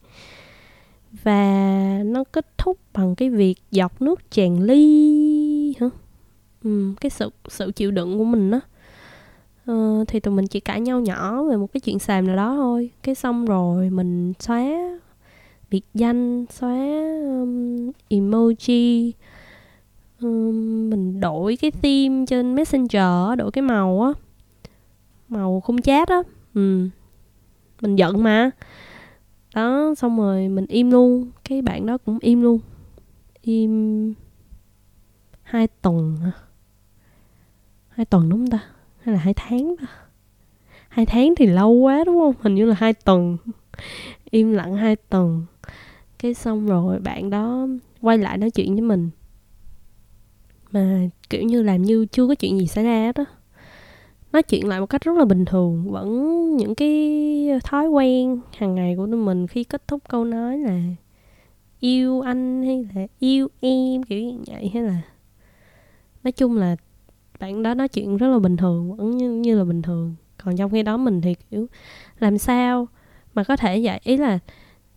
[1.22, 5.86] Và nó kết thúc bằng cái việc giọt nước tràn ly hả?
[6.64, 8.60] Ừ, cái sự sự chịu đựng của mình đó
[9.70, 12.54] uh, thì tụi mình chỉ cãi nhau nhỏ về một cái chuyện xàm nào đó
[12.56, 12.90] thôi.
[13.02, 14.64] Cái xong rồi mình xóa
[15.70, 16.76] biệt danh xóa
[17.22, 19.12] um, emoji
[20.20, 24.12] um, mình đổi cái theme trên messenger đổi cái màu á.
[25.28, 26.22] Màu không chat á
[26.54, 26.88] ừ.
[27.80, 28.50] mình giận mà.
[29.54, 31.30] Đó xong rồi mình im luôn.
[31.44, 32.58] Cái bạn đó cũng im luôn.
[33.42, 34.14] Im
[35.42, 36.32] hai tuần à.
[37.88, 38.68] hai tuần đúng không ta?
[39.04, 39.74] Hay là hai tháng
[40.88, 42.34] hai tháng thì lâu quá, đúng không?
[42.40, 43.36] Hình như là hai tuần.
[44.30, 45.44] Im lặng hai tuần.
[46.18, 47.66] Cái xong rồi bạn đó
[48.00, 49.10] quay lại nói chuyện với mình.
[50.70, 53.24] Mà, kiểu như làm như chưa có chuyện gì xảy ra đó.
[54.32, 55.92] Nói chuyện lại một cách rất là bình thường.
[55.92, 60.58] Vẫn những cái thói quen hàng ngày của tụi mình khi kết thúc câu nói
[60.58, 60.80] là
[61.80, 65.02] yêu anh hay là yêu em, kiểu như vậy hay là
[66.24, 66.76] nói chung là
[67.42, 70.14] bạn đó nói chuyện rất là bình thường vẫn như, như là bình thường.
[70.44, 71.66] Còn trong khi đó mình thì kiểu
[72.18, 72.88] làm sao
[73.34, 74.00] mà có thể vậy?
[74.02, 74.38] Ý là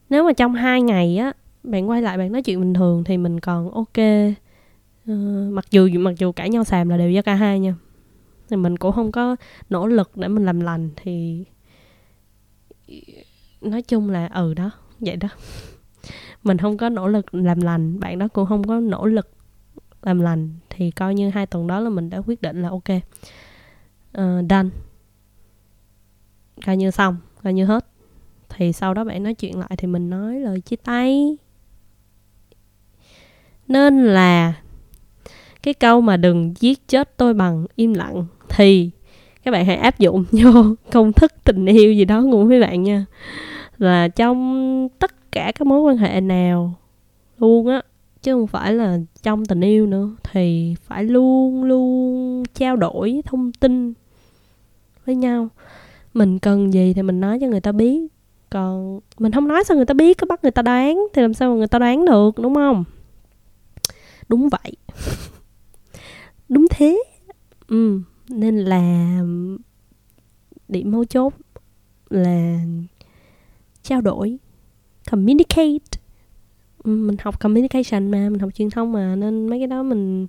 [0.10, 3.18] nếu mà trong hai ngày á bạn quay lại bạn nói chuyện bình thường thì
[3.18, 3.98] mình còn ok.
[5.12, 7.76] Uh, mặc dù mặc dù cãi nhau xàm là đều do cả hai nha.
[8.50, 9.36] Thì mình cũng không có
[9.70, 11.46] nỗ lực để mình làm lành thì
[13.62, 15.28] nói chung là ừ đó vậy đó.
[16.44, 19.35] Mình không có nỗ lực làm lành bạn đó cũng không có nỗ lực
[20.06, 22.90] làm lành thì coi như hai tuần đó là mình đã quyết định là ok.
[24.18, 24.70] Uh, done.
[26.66, 27.86] Coi như xong coi như hết.
[28.50, 31.38] Thì sau đó bạn nói chuyện lại thì mình nói lời chia tay.
[33.68, 34.54] Nên là
[35.64, 38.92] cái câu mà đừng giết chết tôi bằng im lặng thì
[39.44, 42.84] các bạn hãy áp dụng vô công thức tình yêu gì đó của mấy bạn
[42.84, 43.06] nha.
[43.78, 46.74] Là trong tất cả các mối quan hệ nào
[47.38, 47.82] luôn á
[48.26, 50.16] chứ không phải là trong tình yêu nữa.
[50.32, 53.94] Thì phải luôn luôn trao đổi thông tin
[55.06, 55.50] với nhau.
[56.14, 58.02] Mình cần gì thì mình nói cho người ta biết.
[58.50, 61.34] Còn mình không nói sao người ta biết, cứ bắt người ta đoán thì làm
[61.34, 62.84] sao mà người ta đoán được, đúng không?
[64.30, 64.74] Đúng vậy.
[66.50, 67.04] Đúng thế.
[67.68, 69.22] Ừ nên là
[70.68, 71.34] điểm mấu chốt
[72.10, 72.60] là
[73.84, 74.38] trao đổi,
[75.12, 76.00] communicate
[76.86, 80.28] mình học communication mà, mình học truyền thông mà, nên mấy cái đó mình,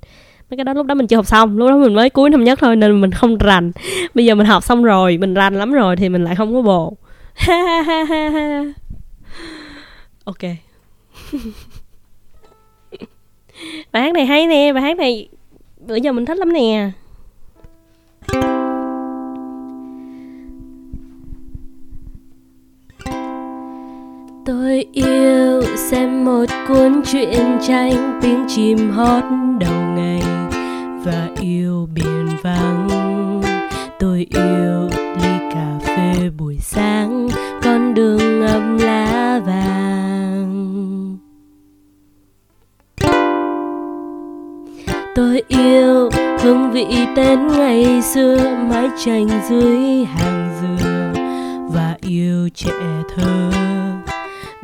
[0.51, 2.45] mấy cái đó lúc đó mình chưa học xong, lúc đó mình mới cuối năm
[2.45, 3.73] nhất thôi, nên mình không rành.
[4.15, 6.63] Bây giờ mình học xong rồi, mình rành lắm rồi thì mình lại không có
[6.63, 6.97] bồ
[7.35, 8.65] ha ha ha ha.
[10.25, 10.43] Ok.
[13.93, 15.29] Bài hát này hay nè, bài hát này
[15.87, 16.91] bữa giờ mình thích lắm nè.
[24.47, 29.25] Tôi yêu xem một cuốn truyện tranh tiếng chim hót
[29.61, 30.23] đầu ngày
[31.05, 32.89] và yêu biển vắng.
[33.99, 34.89] Tôi yêu
[35.23, 37.29] ly cà phê buổi sáng,
[37.63, 41.17] con đường ngâm lá vàng.
[45.15, 46.87] Tôi yêu hương vị
[47.17, 51.23] tên ngày xưa mái tranh dưới hàng dừa
[51.73, 53.51] và yêu trẻ thơ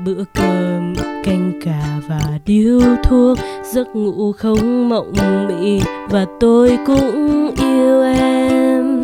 [0.05, 0.95] bữa cơm,
[1.25, 3.39] canh cà và điếu thuốc,
[3.73, 5.13] giấc ngủ không mộng
[5.49, 5.81] mị.
[6.11, 9.03] Và tôi cũng yêu em.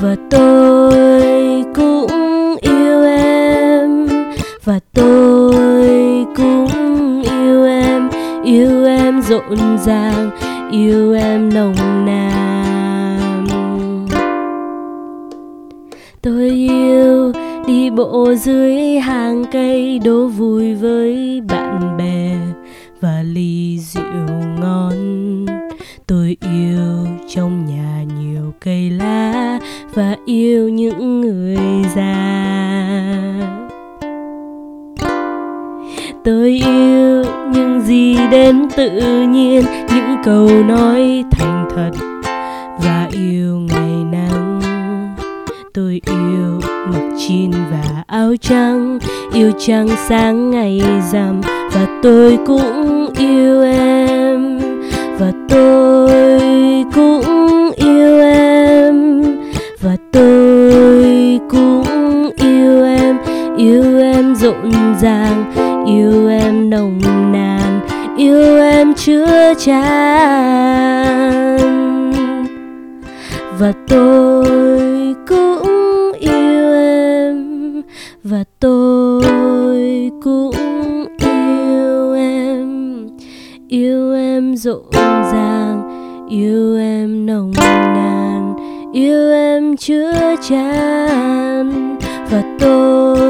[0.00, 4.08] Và tôi cũng yêu em.
[4.64, 8.08] Và tôi cũng yêu em.
[8.44, 10.30] Yêu em rộn ràng,
[10.72, 12.19] yêu em nồng nàn.
[18.00, 22.36] Bộ dưới hàng cây đố vui với bạn bè
[23.00, 25.46] và ly rượu ngon.
[26.06, 29.58] Tôi yêu trong nhà nhiều cây lá
[29.94, 31.56] và yêu những người
[31.96, 32.86] già.
[36.24, 41.90] Tôi yêu những gì đến tự nhiên, những câu nói thành thật
[42.84, 44.60] và yêu ngày nắng.
[45.74, 48.98] Tôi yêu mặc jean và áo trắng,
[49.34, 50.82] yêu trăng sáng ngày
[51.12, 51.40] rằm,
[51.72, 54.58] và tôi cũng yêu em.
[55.18, 56.10] Và tôi
[56.94, 59.22] cũng yêu em.
[59.80, 63.18] Và tôi cũng yêu em.
[63.56, 65.52] Yêu em rộn ràng,
[65.86, 67.00] yêu em nồng
[67.32, 67.80] nàn,
[68.16, 69.90] yêu em chứa chan.
[73.58, 74.46] Và tôi
[75.28, 75.59] cũng
[78.24, 79.22] và tôi
[80.22, 80.54] cũng
[81.20, 83.06] yêu em.
[83.68, 84.84] Yêu em rộn
[85.32, 85.82] ràng.
[86.30, 88.54] Yêu em nồng nàn.
[88.92, 91.96] Yêu em chứa chan
[92.30, 93.29] và tôi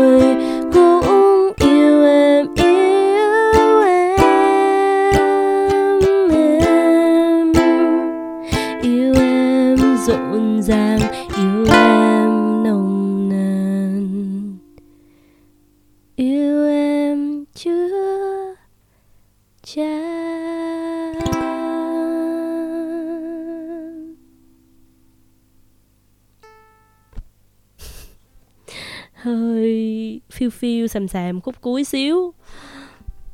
[30.41, 32.35] phiêu phiêu sầm sàm khúc cuối xíu.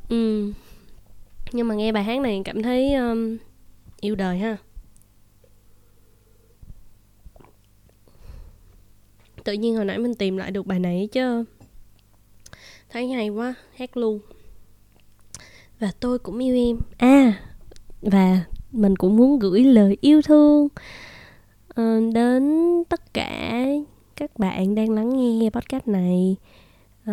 [0.09, 0.53] Ừ.
[1.53, 3.37] nhưng mà nghe bài hát này cảm thấy um,
[4.01, 4.57] yêu đời ha.
[9.45, 11.45] Tự nhiên hồi nãy mình tìm lại được bài này chứ.
[12.91, 14.19] Thấy hay quá hát luôn.
[15.81, 16.79] Và tôi cũng yêu em.
[16.97, 17.43] À
[18.03, 20.69] và mình cũng muốn gửi lời yêu thương
[21.69, 23.65] ờ, đến tất cả
[24.17, 26.37] các bạn đang lắng nghe podcast này.
[27.07, 27.13] Ờ,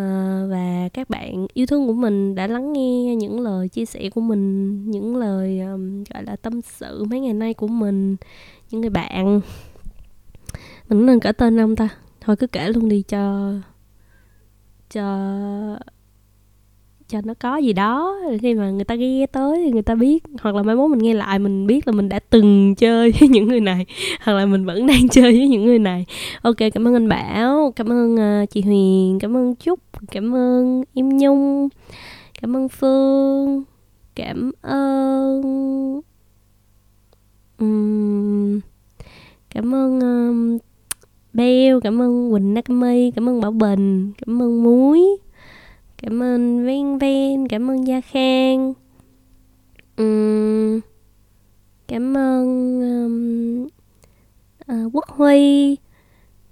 [0.49, 4.21] và các bạn yêu thương của mình đã lắng nghe những lời chia sẻ của
[4.21, 8.15] mình những lời um, gọi là tâm sự mấy ngày nay của mình
[8.71, 9.41] những người bạn.
[10.89, 11.89] Mình nên kể tên không ta.
[12.21, 13.53] Thôi cứ kể luôn đi cho
[14.89, 15.03] cho
[17.07, 18.19] cho nó có gì đó.
[18.41, 20.99] Khi mà người ta nghe tới thì người ta biết hoặc là mai mốt mình
[20.99, 23.85] nghe lại mình biết là mình đã từng chơi với những người này
[24.21, 26.05] hoặc là mình vẫn đang chơi với những người này.
[26.41, 29.79] Ok cảm ơn anh bảo cảm ơn ờ, chị huyền cảm ơn trúc
[30.11, 31.69] cảm ơn im nhung
[32.41, 33.63] cảm ơn phương
[34.15, 36.01] cảm ơn
[39.49, 40.57] cảm ơn um,
[41.33, 44.99] Beo, cảm ơn Quỳnh Nakami, cảm ơn Bảo Bình, cảm ơn Muối,
[46.03, 48.73] cảm ơn Ven Ven, cảm ơn Gia Khang,
[49.97, 50.79] um,
[51.87, 52.45] cảm ơn
[52.81, 53.67] um,
[54.71, 55.77] uh, Quốc Huy,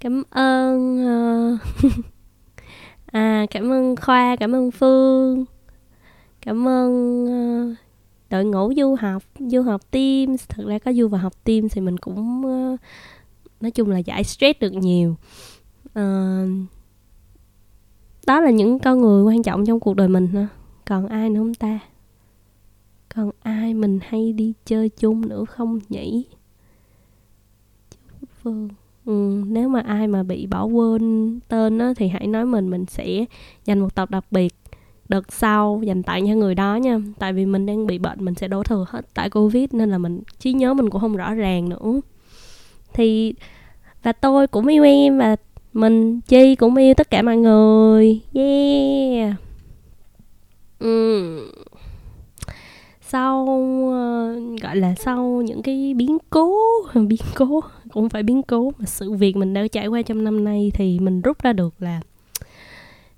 [0.00, 1.60] cảm ơn uh,
[3.06, 5.44] à cảm ơn Khoa, cảm ơn Phương,
[6.40, 7.76] cảm ơn uh,
[8.30, 10.44] đội ngũ du học, du học Teams.
[10.48, 12.80] Thật ra có du vào học Teams thì mình cũng uh,
[13.60, 15.16] nói chung là giải stress được nhiều.
[15.98, 16.48] Uh,
[18.26, 20.48] đó là những con người quan trọng trong cuộc đời mình ha.
[20.84, 21.78] Còn ai nữa không ta?
[23.14, 26.24] Còn ai mình hay đi chơi chung nữa không nhỉ?
[28.42, 28.68] Phương
[29.04, 32.84] ừ, nếu mà ai mà bị bỏ quên tên á, thì hãy nói mình mình
[32.88, 33.24] sẽ
[33.64, 34.54] dành một tập đặc biệt
[35.08, 36.98] đợt sau dành tặng cho người đó nha.
[37.18, 39.98] Tại vì mình đang bị bệnh mình sẽ đổ thừa hết tại covid nên là
[39.98, 42.00] mình trí nhớ mình cũng không rõ ràng nữa.
[42.94, 43.34] Thì
[44.02, 45.36] và tôi cũng yêu em và
[45.72, 48.20] mình chi cũng yêu tất cả mọi người.
[48.34, 49.34] Yeah.
[50.78, 51.50] Ừ.
[53.00, 56.56] sau uh, gọi là sau những cái biến cố
[56.94, 57.60] biến cố
[57.92, 60.98] cũng phải biến cố mà sự việc mình đã trải qua trong năm nay thì
[60.98, 62.00] mình rút ra được là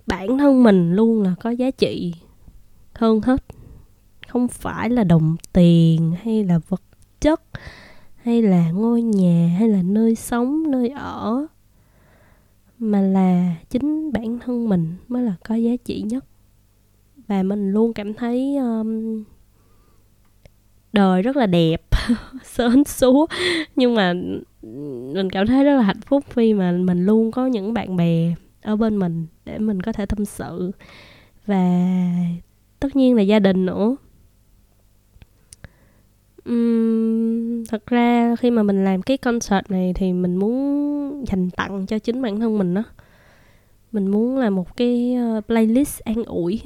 [0.06, 2.14] bản thân mình luôn là có giá trị
[2.92, 3.44] hơn hết.
[4.28, 6.82] Không phải là đồng tiền hay là vật
[7.20, 7.42] chất
[8.22, 11.46] hay là ngôi nhà hay là nơi sống nơi ở
[12.90, 16.24] mà là chính bản thân mình mới là có giá trị nhất.
[17.28, 19.24] Và mình luôn cảm thấy um,
[20.92, 21.82] đời rất là đẹp
[22.44, 23.26] sến súa
[23.76, 24.12] nhưng mà
[25.12, 28.34] mình cảm thấy rất là hạnh phúc khi mà mình luôn có những bạn bè
[28.62, 30.70] ở bên mình để mình có thể tâm sự.
[31.46, 31.86] Và
[32.80, 33.96] tất nhiên là gia đình nữa.
[36.50, 41.86] Uhm, thật ra khi mà mình làm cái concert này thì mình muốn dành tặng
[41.86, 42.82] cho chính bản thân mình đó
[43.92, 46.62] mình muốn là một cái ờ, playlist an ủi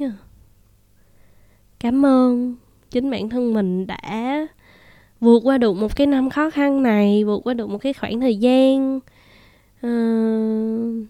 [1.79, 2.55] cảm ơn
[2.91, 4.47] chính bản thân mình đã
[5.19, 8.19] vượt qua được một cái năm khó khăn này vượt qua được một cái khoảng
[8.19, 8.99] thời gian
[9.85, 11.07] uh,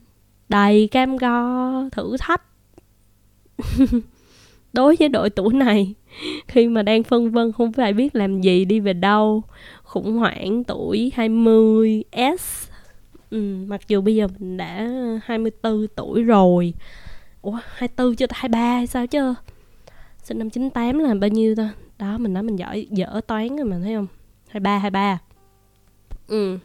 [0.50, 2.42] đầy cam go thử thách
[4.74, 5.94] đối với độ tuổi này.
[6.48, 9.44] khi mà đang phân vân không phải biết làm gì đi về đâu
[9.84, 12.70] khủng hoảng tuổi 20 S.
[13.30, 14.90] Ừ, mặc dù bây giờ mình đã
[15.24, 16.74] 24 tuổi rồi.
[17.42, 19.34] Ủa 24 chưa 23 hay sao chứ?
[20.24, 21.70] Sinh năm 98 là bao nhiêu ta?
[22.00, 24.08] Đó mình nói mình giỏi dở toán rồi mà thấy không?
[24.50, 25.20] 23 23
[26.28, 26.58] ừ.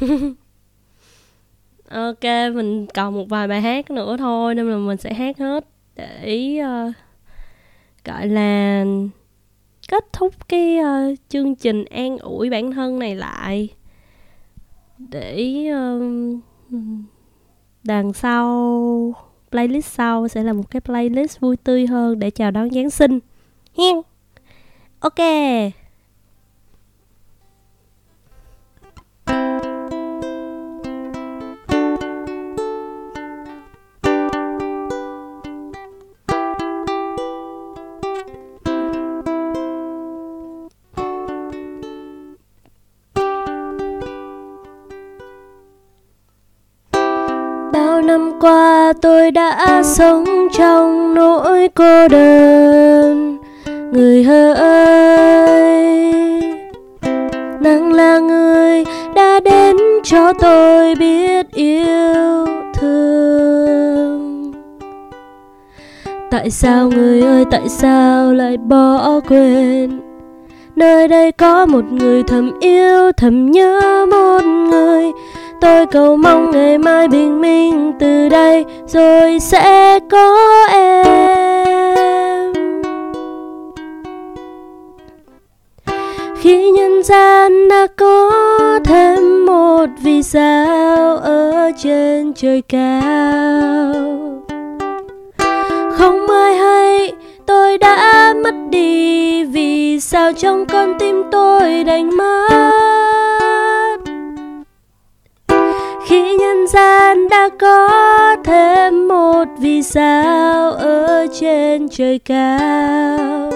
[1.90, 2.22] Ok
[2.54, 5.64] mình còn một vài bài hát nữa thôi nên là mình sẽ hát hết
[5.96, 6.94] để uh,
[8.04, 8.84] gọi là
[9.88, 13.68] kết thúc cái uh, chương trình an ủi bản thân này lại.
[14.98, 16.40] Để uh,
[17.84, 19.14] đằng sau
[19.50, 23.18] playlist sau sẽ là một cái playlist vui tươi hơn để chào đón Giáng sinh.
[23.74, 24.00] Hiên.
[25.00, 25.18] ok.
[48.02, 50.24] Năm qua tôi đã sống
[50.58, 53.38] trong nỗi cô đơn.
[53.92, 56.02] Người ơi
[57.60, 58.84] nắng là người
[59.14, 64.52] đã đến cho tôi biết yêu thương.
[66.30, 70.00] Tại sao người ơi, tại sao lại bỏ quên?
[70.76, 75.12] Nơi đây có một người thầm yêu, thầm nhớ một người
[75.62, 80.38] tôi cầu mong ngày mai bình minh từ đây, rồi sẽ có
[80.72, 82.52] em.
[86.40, 88.30] Khi nhân gian đã có
[88.84, 93.92] thêm một vì sao ở trên trời cao.
[95.92, 97.12] Không ai hay,
[97.46, 103.01] tôi đã mất đi vì sao trong con tim tôi đành mất
[106.12, 107.88] khi nhân gian đã có
[108.44, 113.50] thêm một vì sao ở trên trời cao.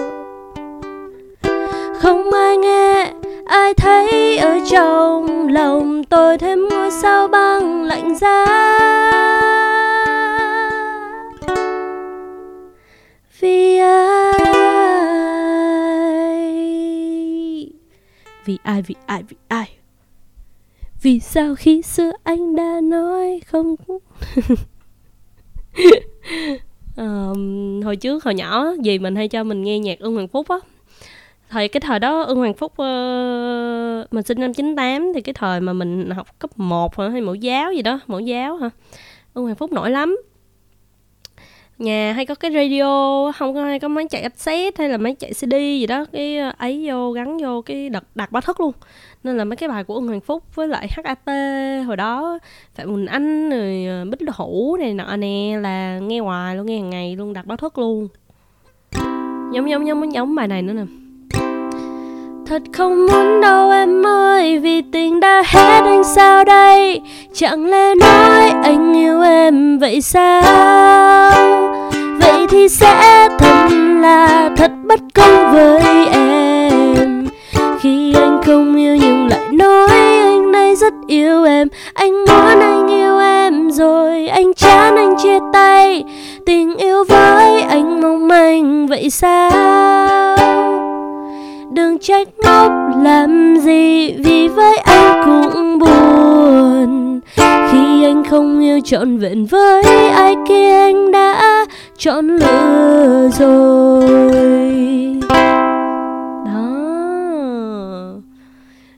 [1.99, 3.11] Không ai nghe,
[3.45, 8.45] ai thấy ở trong lòng tôi thêm ngôi sao băng lạnh giá.
[13.39, 14.33] Vì ai?
[18.45, 19.76] Vì ai vì ai vì ai?
[21.07, 23.75] Vì sao khi xưa anh đã nói không?
[26.97, 30.47] Um, hồi trước hồi nhỏ gì mình hay cho mình nghe nhạc ưng hoàng phúc
[30.49, 30.55] á.
[31.49, 35.61] Thời cái thời đó ưng hoàng phúc uh, mình sinh năm 98 thì cái thời
[35.61, 37.09] mà mình học cấp 1 hả?
[37.09, 38.69] Hay mẫu giáo gì đó mẫu giáo hả?
[39.33, 40.17] Ưng hoàng phúc nổi lắm
[41.79, 45.15] nhà hay có cái radio, không có hay có máy chạy cassette hay là máy
[45.19, 48.59] chạy cd gì đó, cái ờ, ấy vô, gắn vô cái đặt đặt báo thức
[48.59, 48.71] luôn.
[49.23, 51.27] Nên là mấy cái bài của Ưng Hoàng Phúc với lại HAT
[51.85, 52.39] hồi đó,
[52.75, 56.79] Phạm Quỳnh Anh rồi ờ, Bích Hữu này nọ nè, là nghe hoài luôn, nghe
[56.79, 58.07] hàng ngày luôn, đặt báo thức luôn.
[59.53, 61.06] Giống giống giống giống bài này nữa nè.
[62.49, 67.01] Thật không muốn đâu em ơi, Vì tình đã hết anh sao đây?
[67.33, 71.31] Chẳng lẽ nói anh yêu em vậy sao?
[72.19, 73.67] Vậy thì sẽ thật
[74.01, 77.27] là thật bất công với em.
[77.81, 81.67] Khi anh không yêu nhưng lại nói anh nay rất yêu em.
[81.93, 86.03] Anh muốn anh yêu em rồi Anh chán anh chia tay.
[86.45, 90.86] Tình yêu với anh mong manh vậy sao?
[91.77, 92.71] Đừng trách móc
[93.03, 97.19] làm gì vì với anh cũng buồn.
[97.71, 101.65] Khi anh không yêu trọn vẹn với ai kia, anh đã
[101.97, 104.09] chọn lựa rồi.
[106.45, 106.67] Đó.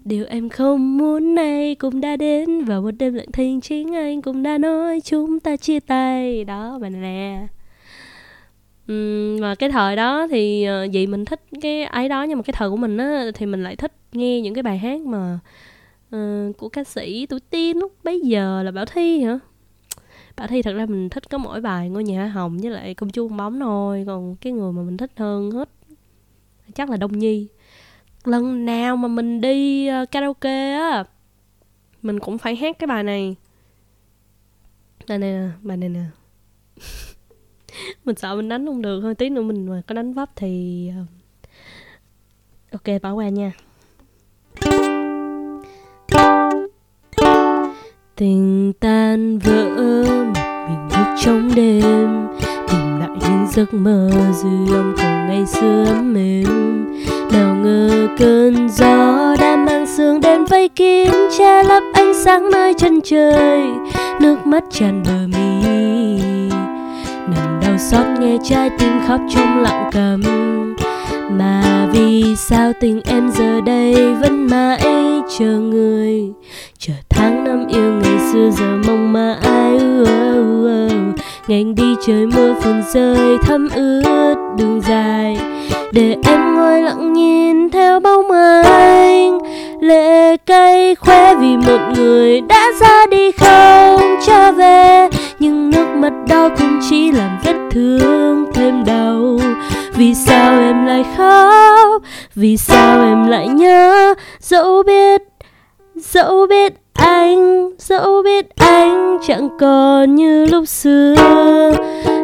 [0.06, 4.22] Điều em không muốn này cũng đã đến, và một đêm lặng thinh chính anh
[4.22, 6.44] cũng đã nói, chúng ta chia tay.
[6.44, 7.48] Đó, bạn nè
[9.40, 12.54] và cái thời đó thì ờ, vậy mình thích cái ấy đó nhưng mà cái
[12.58, 15.40] thời của mình á thì mình lại thích nghe những cái bài hát mà
[16.16, 19.40] uh, của ca sĩ tuổi teen lúc bấy giờ là Bảo Thi hả?
[20.38, 23.12] Bảo Thi thật ra mình thích có mỗi bài ngôi nhà hồng với lại công
[23.12, 25.70] chúa bóng thôi còn cái người mà mình thích hơn hết
[26.76, 27.48] chắc là Đông Nhi.
[28.24, 31.04] Lần nào mà mình đi ờ, karaoke á
[32.02, 33.36] mình cũng phải hát cái bài này.
[35.08, 36.04] Đây nè bài này nè.
[38.06, 40.86] mình sợ mình đánh không được thôi, tí nữa mình mà có đánh vấp thì
[40.96, 41.04] ờ,
[42.72, 43.52] ok bỏ qua nha.
[48.16, 52.28] Tình tan vỡ một mình thức trong đêm,
[52.70, 56.86] tìm lại những giấc mơ dư âm của ngày xưa ấm mềm.
[57.32, 62.74] Nào ngờ cơn gió đã mang sương đến vây kín, che lấp ánh sáng nơi
[62.74, 63.62] chân trời,
[64.22, 65.99] nước mắt tràn bờ mi
[67.80, 70.22] xót nghe trái tim khóc trong lặng câm
[71.32, 74.80] mà vì sao tình em giờ đây vẫn mãi
[75.40, 76.34] chờ người?
[76.80, 79.76] Chờ tháng năm yêu ngày xưa giờ mong mãi.
[79.76, 81.20] Uh, uh, uh.
[81.48, 85.38] ngày đi trời mưa phùn rơi thấm ướt đường dài.
[85.92, 88.32] Để em ngồi lặng nhìn theo bóng
[88.64, 89.40] anh
[89.82, 94.02] lệ cay khoe vì một người đã ra đi không?
[94.28, 95.10] Trở về
[95.40, 96.09] nhưng nước mắt
[96.40, 99.40] sao cũng chỉ làm vết thương thêm đau?
[99.94, 102.02] Vì sao em lại khóc?
[102.36, 104.14] Vì sao em lại nhớ?
[104.40, 105.22] Dẫu biết
[105.96, 111.16] dẫu biết anh, dẫu biết anh chẳng còn như lúc xưa.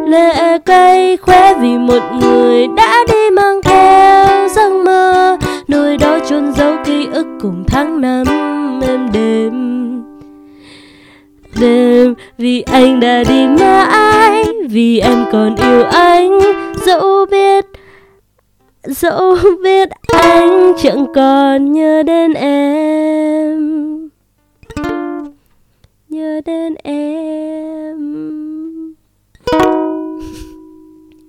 [0.07, 5.37] Lệ cay khóe vì một người đã đi mang theo giấc mơ
[5.67, 8.23] nơi đó chôn giấu ký ức cùng tháng năm
[8.87, 9.84] em đêm
[11.59, 12.13] đêm.
[12.37, 16.39] Vì anh đã đi mãi, vì em còn yêu anh.
[16.85, 17.65] Dẫu biết
[18.83, 24.09] dẫu biết anh chẳng còn nhớ đến em.
[26.09, 27.35] Nhớ đến em.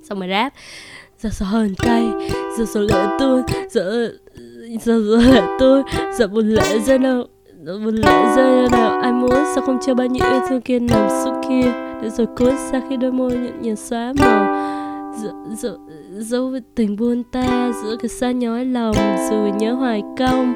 [0.09, 0.53] Xong rồi rap.
[1.19, 2.05] Giờ sợ hờn cay,
[2.59, 4.13] giờ sợ lỡ tôi, giờ
[4.81, 5.83] giờ giờ lỡ tôi,
[6.19, 7.27] giờ buồn lệ ra đâu
[7.67, 9.01] buồn lệ rơi nào.
[9.01, 11.73] Ai muốn sao không cho bao nhiêu yêu thương kia nằm xuống kia?
[12.03, 14.73] Để rồi cuối xa khi đôi môi nhận nhạt xóa màu.
[15.57, 15.79] Dẫu
[16.19, 18.95] dẫu tình buồn ta, giữa cái xa nhói lòng
[19.31, 20.55] rồi nhớ hoài công.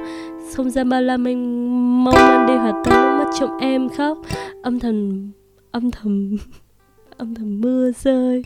[0.57, 4.19] Không gian bao la mình mong anh đi hòa tan nước mắt trong em khóc.
[4.63, 5.31] Âm thầm
[5.71, 6.37] âm thầm
[7.17, 8.43] âm thầm mưa rơi.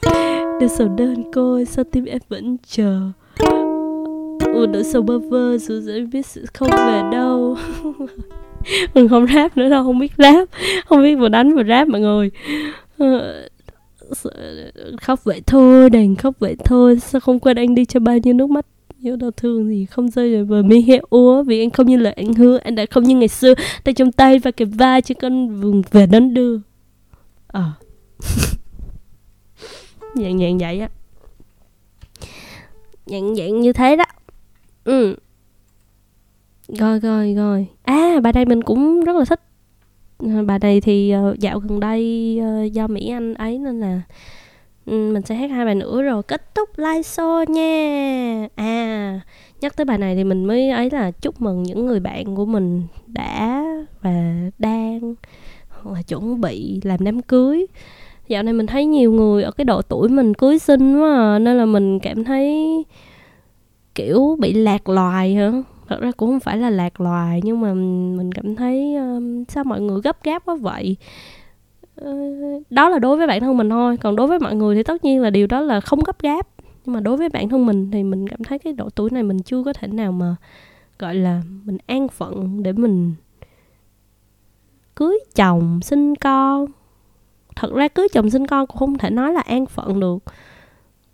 [0.61, 3.01] Để sầu đơn côi, sao tim em vẫn chờ?
[4.55, 7.57] Một nỗi sầu bơ vơ dù dễ biết sự không về đâu.
[8.95, 10.49] mình không rap nữa đâu, không biết rap,
[10.87, 12.31] không biết vừa đánh vừa rap mọi người.
[12.99, 13.49] Ờ,
[15.01, 16.99] khóc vậy thôi, đành khóc vậy thôi.
[17.01, 18.67] Sao không quên anh đi cho bao nhiêu nước mắt
[18.99, 21.43] nhớ đau thương gì không rơi rồi vừa mi heo úa.
[21.43, 23.55] Vì anh không như lời anh hứa, anh đã không như ngày xưa.
[23.85, 26.59] Tay trong tay và cái vai trên con vùng về đón đưa.
[27.47, 27.63] Ờ.
[27.63, 27.73] À.
[30.15, 30.89] dạng dạng vậy á.
[33.07, 34.05] Dạng dạng như thế đó.
[34.85, 35.17] Ừ
[36.69, 37.67] rồi rồi rồi.
[37.83, 39.41] À bài đây mình cũng rất là thích.
[40.19, 44.01] À, bài này thì ờ, dạo gần đây ờ, do mỹ anh ấy nên là
[44.87, 46.23] ừ, mình sẽ hát hai bài nữa rồi.
[46.23, 48.49] Kết thúc live show nha.
[48.55, 49.21] À
[49.65, 52.47] nhắc tới bài này thì mình mới ấy là chúc mừng những người bạn của
[52.47, 53.65] mình đã
[54.03, 55.15] và đang
[55.69, 57.67] hoặc là chuẩn bị làm đám cưới.
[58.29, 61.39] Dạo này mình thấy nhiều người ở cái độ tuổi mình cưới sinh quá à,
[61.39, 62.85] nên là mình cảm thấy
[63.95, 65.53] kiểu bị lạc loài hả?
[65.95, 69.65] Thật ra cũng không phải là lạc loài nhưng mà mình cảm thấy um, sao
[69.65, 70.97] mọi người gấp gáp quá vậy?
[72.01, 73.97] Uh, đó là đối với bản thân mình thôi.
[73.97, 76.49] Còn đối với mọi người thì tất nhiên là điều đó là không gấp gáp.
[76.85, 79.23] Nhưng mà đối với bản thân mình thì mình cảm thấy cái độ tuổi này
[79.23, 80.37] mình chưa có thể nào mà
[80.99, 83.15] gọi là mình an phận để mình
[84.95, 86.67] cưới chồng sinh con.
[87.57, 90.19] Thật ra cưới chồng sinh con cũng không thể nói là an phận được.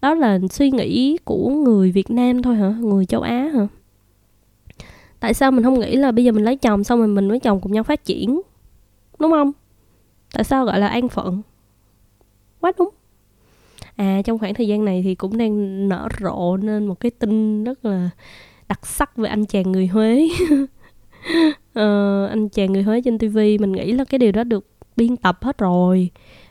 [0.02, 2.74] Đó là suy nghĩ của người việt nam thôi hả?
[2.80, 3.66] Người châu á hả?
[5.20, 7.38] Tại sao mình không nghĩ là bây giờ mình lấy chồng xong rồi mình với
[7.38, 8.40] chồng cùng nhau phát triển?
[9.18, 9.52] Đúng không?
[10.32, 11.42] Tại sao gọi là an phận?
[12.60, 12.90] Quá đúng.
[13.96, 17.64] À trong khoảng thời gian này thì cũng đang nở rộ nên một cái tin
[17.64, 18.10] rất là
[18.68, 20.28] đặc sắc về anh chàng người huế.
[21.74, 24.66] Ờ, anh chàng người huế trên tivi mình nghĩ là cái điều đó được
[24.96, 26.10] biên tập hết rồi.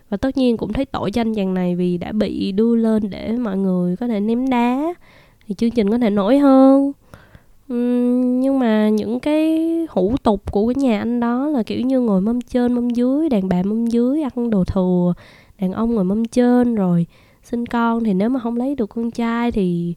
[0.09, 3.09] Và tất nhiên cũng thấy tội cho anh chàng này vì đã bị đưa lên
[3.09, 4.93] để mọi người có thể ném đá.
[5.47, 6.91] Thì chương trình có thể nổi hơn
[7.69, 12.21] nhưng mà những cái hủ tục của cái nhà anh đó là kiểu như ngồi
[12.21, 15.13] mâm trên mâm dưới đàn bà mâm dưới ăn đồ thừa
[15.59, 17.05] đàn ông ngồi mâm trên rồi
[17.43, 18.03] sinh con.
[18.03, 19.95] Thì nếu mà không lấy được con trai thì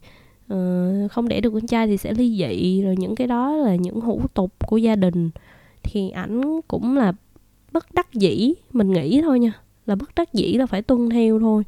[0.53, 2.81] uh, không đẻ được con trai thì sẽ ly dị.
[2.81, 5.29] Rồi những cái đó là những hủ tục của gia đình.
[5.83, 7.13] Thì ảnh cũng là
[7.71, 8.53] bất đắc dĩ.
[8.73, 9.53] Mình nghĩ thôi nha
[9.85, 11.63] là bất đắc dĩ là phải tuân theo thôi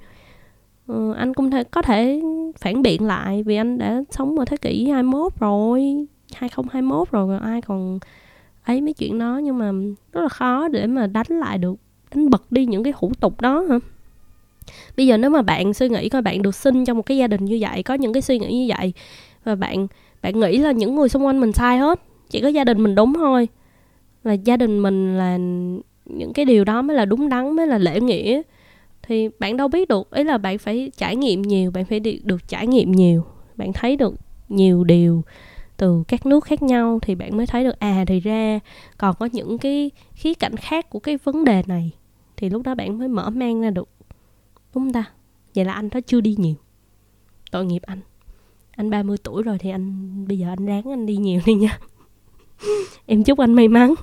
[0.88, 2.22] ừ, anh cũng thể có thể
[2.58, 7.40] phản biện lại vì anh đã sống ở thế kỷ 21 rồi 2021 rồi còn
[7.40, 8.00] ai còn
[8.64, 9.40] ấy mấy chuyện đó.
[9.44, 9.72] Nhưng mà
[10.12, 11.76] rất là khó để mà đánh lại được
[12.16, 13.80] đánh bật đi những cái hủ tục đó hả?
[14.98, 17.28] Bây giờ nếu mà bạn suy nghĩ coi bạn được sinh trong một cái gia
[17.28, 18.94] đình như vậy có những cái suy nghĩ như vậy
[19.44, 19.88] và bạn
[20.22, 22.96] bạn nghĩ là những người xung quanh mình sai hết chỉ có gia đình mình
[22.96, 23.48] đúng thôi
[24.24, 25.38] là gia đình mình là
[26.06, 28.42] những cái điều đó mới là đúng đắn mới là lễ nghĩa
[29.08, 32.48] thì bạn đâu biết được ý là bạn phải trải nghiệm nhiều bạn phải được,
[32.48, 33.26] trải nghiệm nhiều
[33.56, 34.16] bạn thấy được
[34.50, 35.24] nhiều điều
[35.78, 38.60] từ các nước khác nhau thì bạn mới thấy được à thì ra
[38.98, 41.92] còn có những cái khía cạnh khác của cái vấn đề này.
[42.38, 43.90] Thì lúc đó bạn mới mở mang ra được
[44.74, 45.04] đúng không ta?
[45.56, 46.56] Vậy là anh đó chưa đi nhiều.
[47.52, 48.00] Tội nghiệp anh.
[48.72, 51.80] Anh 30 tuổi rồi thì anh bây giờ anh ráng anh đi nhiều đi nha.
[53.06, 53.94] Em chúc anh may mắn.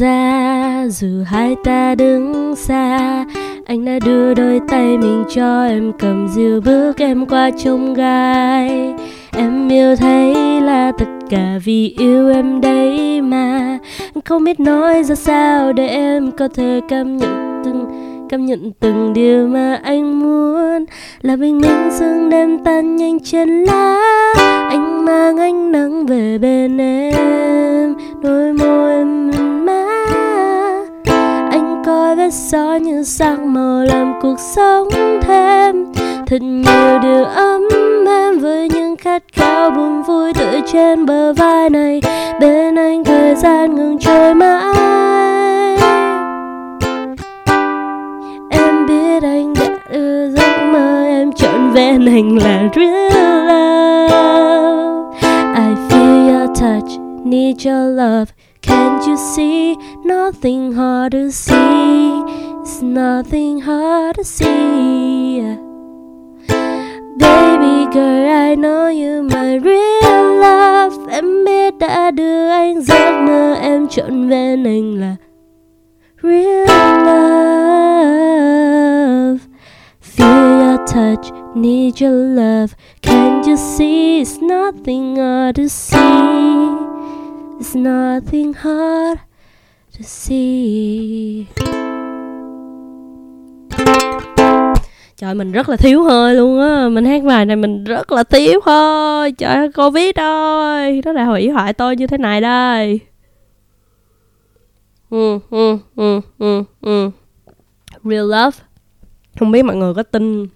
[0.00, 3.24] Ra, dù hai ta đứng xa,
[3.66, 8.94] anh đã đưa đôi tay mình cho em, cầm dìu bước em qua trông gai.
[9.36, 13.78] Em yêu thấy là tất cả vì yêu em đấy mà.
[14.24, 17.84] Không biết nói ra sao để em có thể cảm nhận từng,
[18.28, 20.84] cảm nhận từng điều mà anh muốn.
[21.22, 23.96] Là bình minh sương đêm tan nhanh trên lá,
[24.70, 27.94] anh mang ánh nắng về bên em.
[28.22, 29.30] Đôi môi em
[32.20, 34.88] vết gió như sắc màu làm cuộc sống
[35.22, 35.92] thêm.
[36.26, 37.62] Thật nhiều điều ấm
[38.06, 42.00] em với những khát khao buồn vui tựa trên bờ vai này.
[42.40, 45.76] Bên anh thời gian ngừng trôi mãi.
[48.50, 53.12] Em biết anh đã đưa giấc mơ em trọn vẹn, anh là real
[53.46, 55.18] love.
[55.54, 58.32] I feel your touch, need your love.
[58.70, 62.22] Can't you see nothing hard to see?
[62.60, 65.40] It's nothing hard to see.
[67.18, 71.10] Baby girl, I know you my real love.
[71.10, 75.16] Em biết đã đưa anh giấc mơ em trọn vẹn anh là
[76.22, 76.66] real
[77.06, 78.30] love.
[80.00, 82.74] Feel your touch, need your love.
[83.02, 86.89] Can't you see it's nothing hard to see?
[87.60, 89.20] It's nothing hard
[89.98, 91.46] to see.
[95.16, 96.88] Trời mình rất là thiếu hơi luôn á.
[96.88, 99.32] Mình hát bài này mình rất là thiếu hơi.
[99.32, 101.02] Trời ơi Covid ơi.
[101.04, 103.00] Nó đã hủy hoại tôi như thế này đây.
[105.10, 107.10] Ừ, ừ, ừ, ừ, ừ.
[108.04, 108.58] Real love.
[109.38, 110.46] Không biết mọi người có tin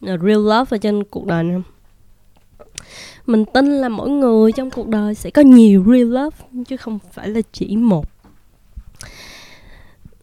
[0.00, 1.77] là Real love ở trên cuộc đời này không?
[3.28, 6.36] Mình tin là mỗi người trong cuộc đời sẽ có nhiều real love
[6.68, 8.04] chứ không phải là chỉ một.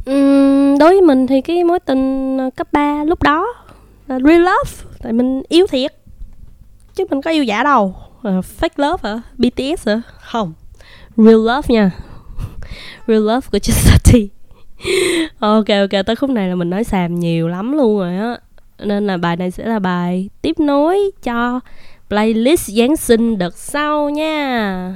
[0.09, 3.47] Uhm, đối với mình thì cái mối tình ờ, cấp 3 lúc đó
[4.07, 5.93] là real love tại mình yêu thiệt.
[6.95, 7.95] Chứ mình có yêu giả đâu.
[8.23, 9.21] À, fake love hả?
[9.37, 10.01] Bts hả?
[10.21, 10.53] Không.
[11.17, 11.91] Real love nha.
[13.07, 14.29] Real love của Chastity.
[15.39, 18.37] Ok ok tới khúc này là mình nói xàm nhiều lắm luôn rồi á.
[18.79, 21.59] Nên là bài này sẽ là bài tiếp nối cho
[22.09, 24.93] playlist Giáng sinh đợt sau nha.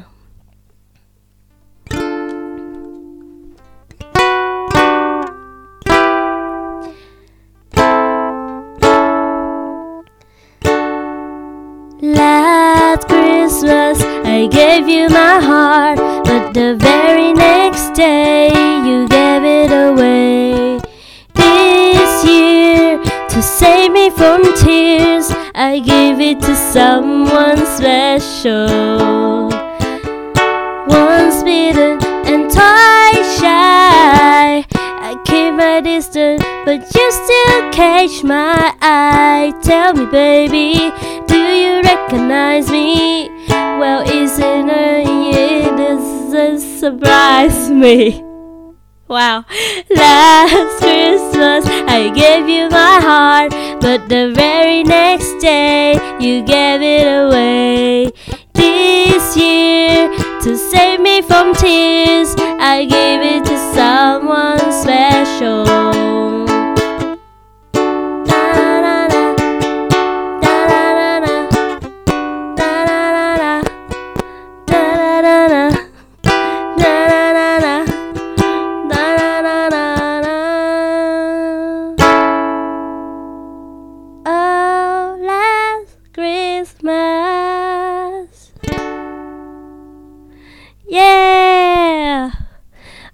[12.01, 18.49] Last Christmas, I gave you my heart, But the very next day
[18.85, 19.18] you gave
[25.71, 29.49] I give it to someone special.
[30.87, 34.65] Once bitten and twice shy.
[34.73, 39.53] I keep my distance, but you still catch my eye.
[39.61, 40.91] Tell me, baby,
[41.27, 43.29] do you recognize me?
[43.77, 45.07] Well, isn't it?
[45.37, 48.28] It doesn't surprise me.
[49.09, 49.43] Wow.
[49.89, 53.51] Last Christmas I gave you my heart,
[53.81, 58.11] but the very next day you gave it away.
[58.53, 66.38] This year, to save me from tears, I gave it to someone special.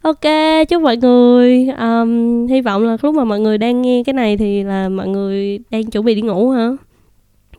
[0.06, 0.22] Ok
[0.70, 4.38] chúc mọi người um, hy vọng là lúc mà mọi người đang nghe cái này
[4.38, 6.70] thì là mọi người đang chuẩn bị đi ngủ hả?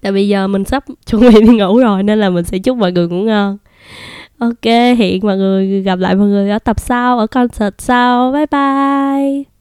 [0.03, 2.77] Tại bây giờ mình sắp chuẩn bị đi ngủ rồi nên là mình sẽ chúc
[2.77, 3.59] mọi người ngủ ngon.
[4.39, 4.65] Ok
[4.99, 8.33] hiện mọi người gặp lại mọi người ở tập sau ở concert sau.
[8.33, 9.56] Bye bye.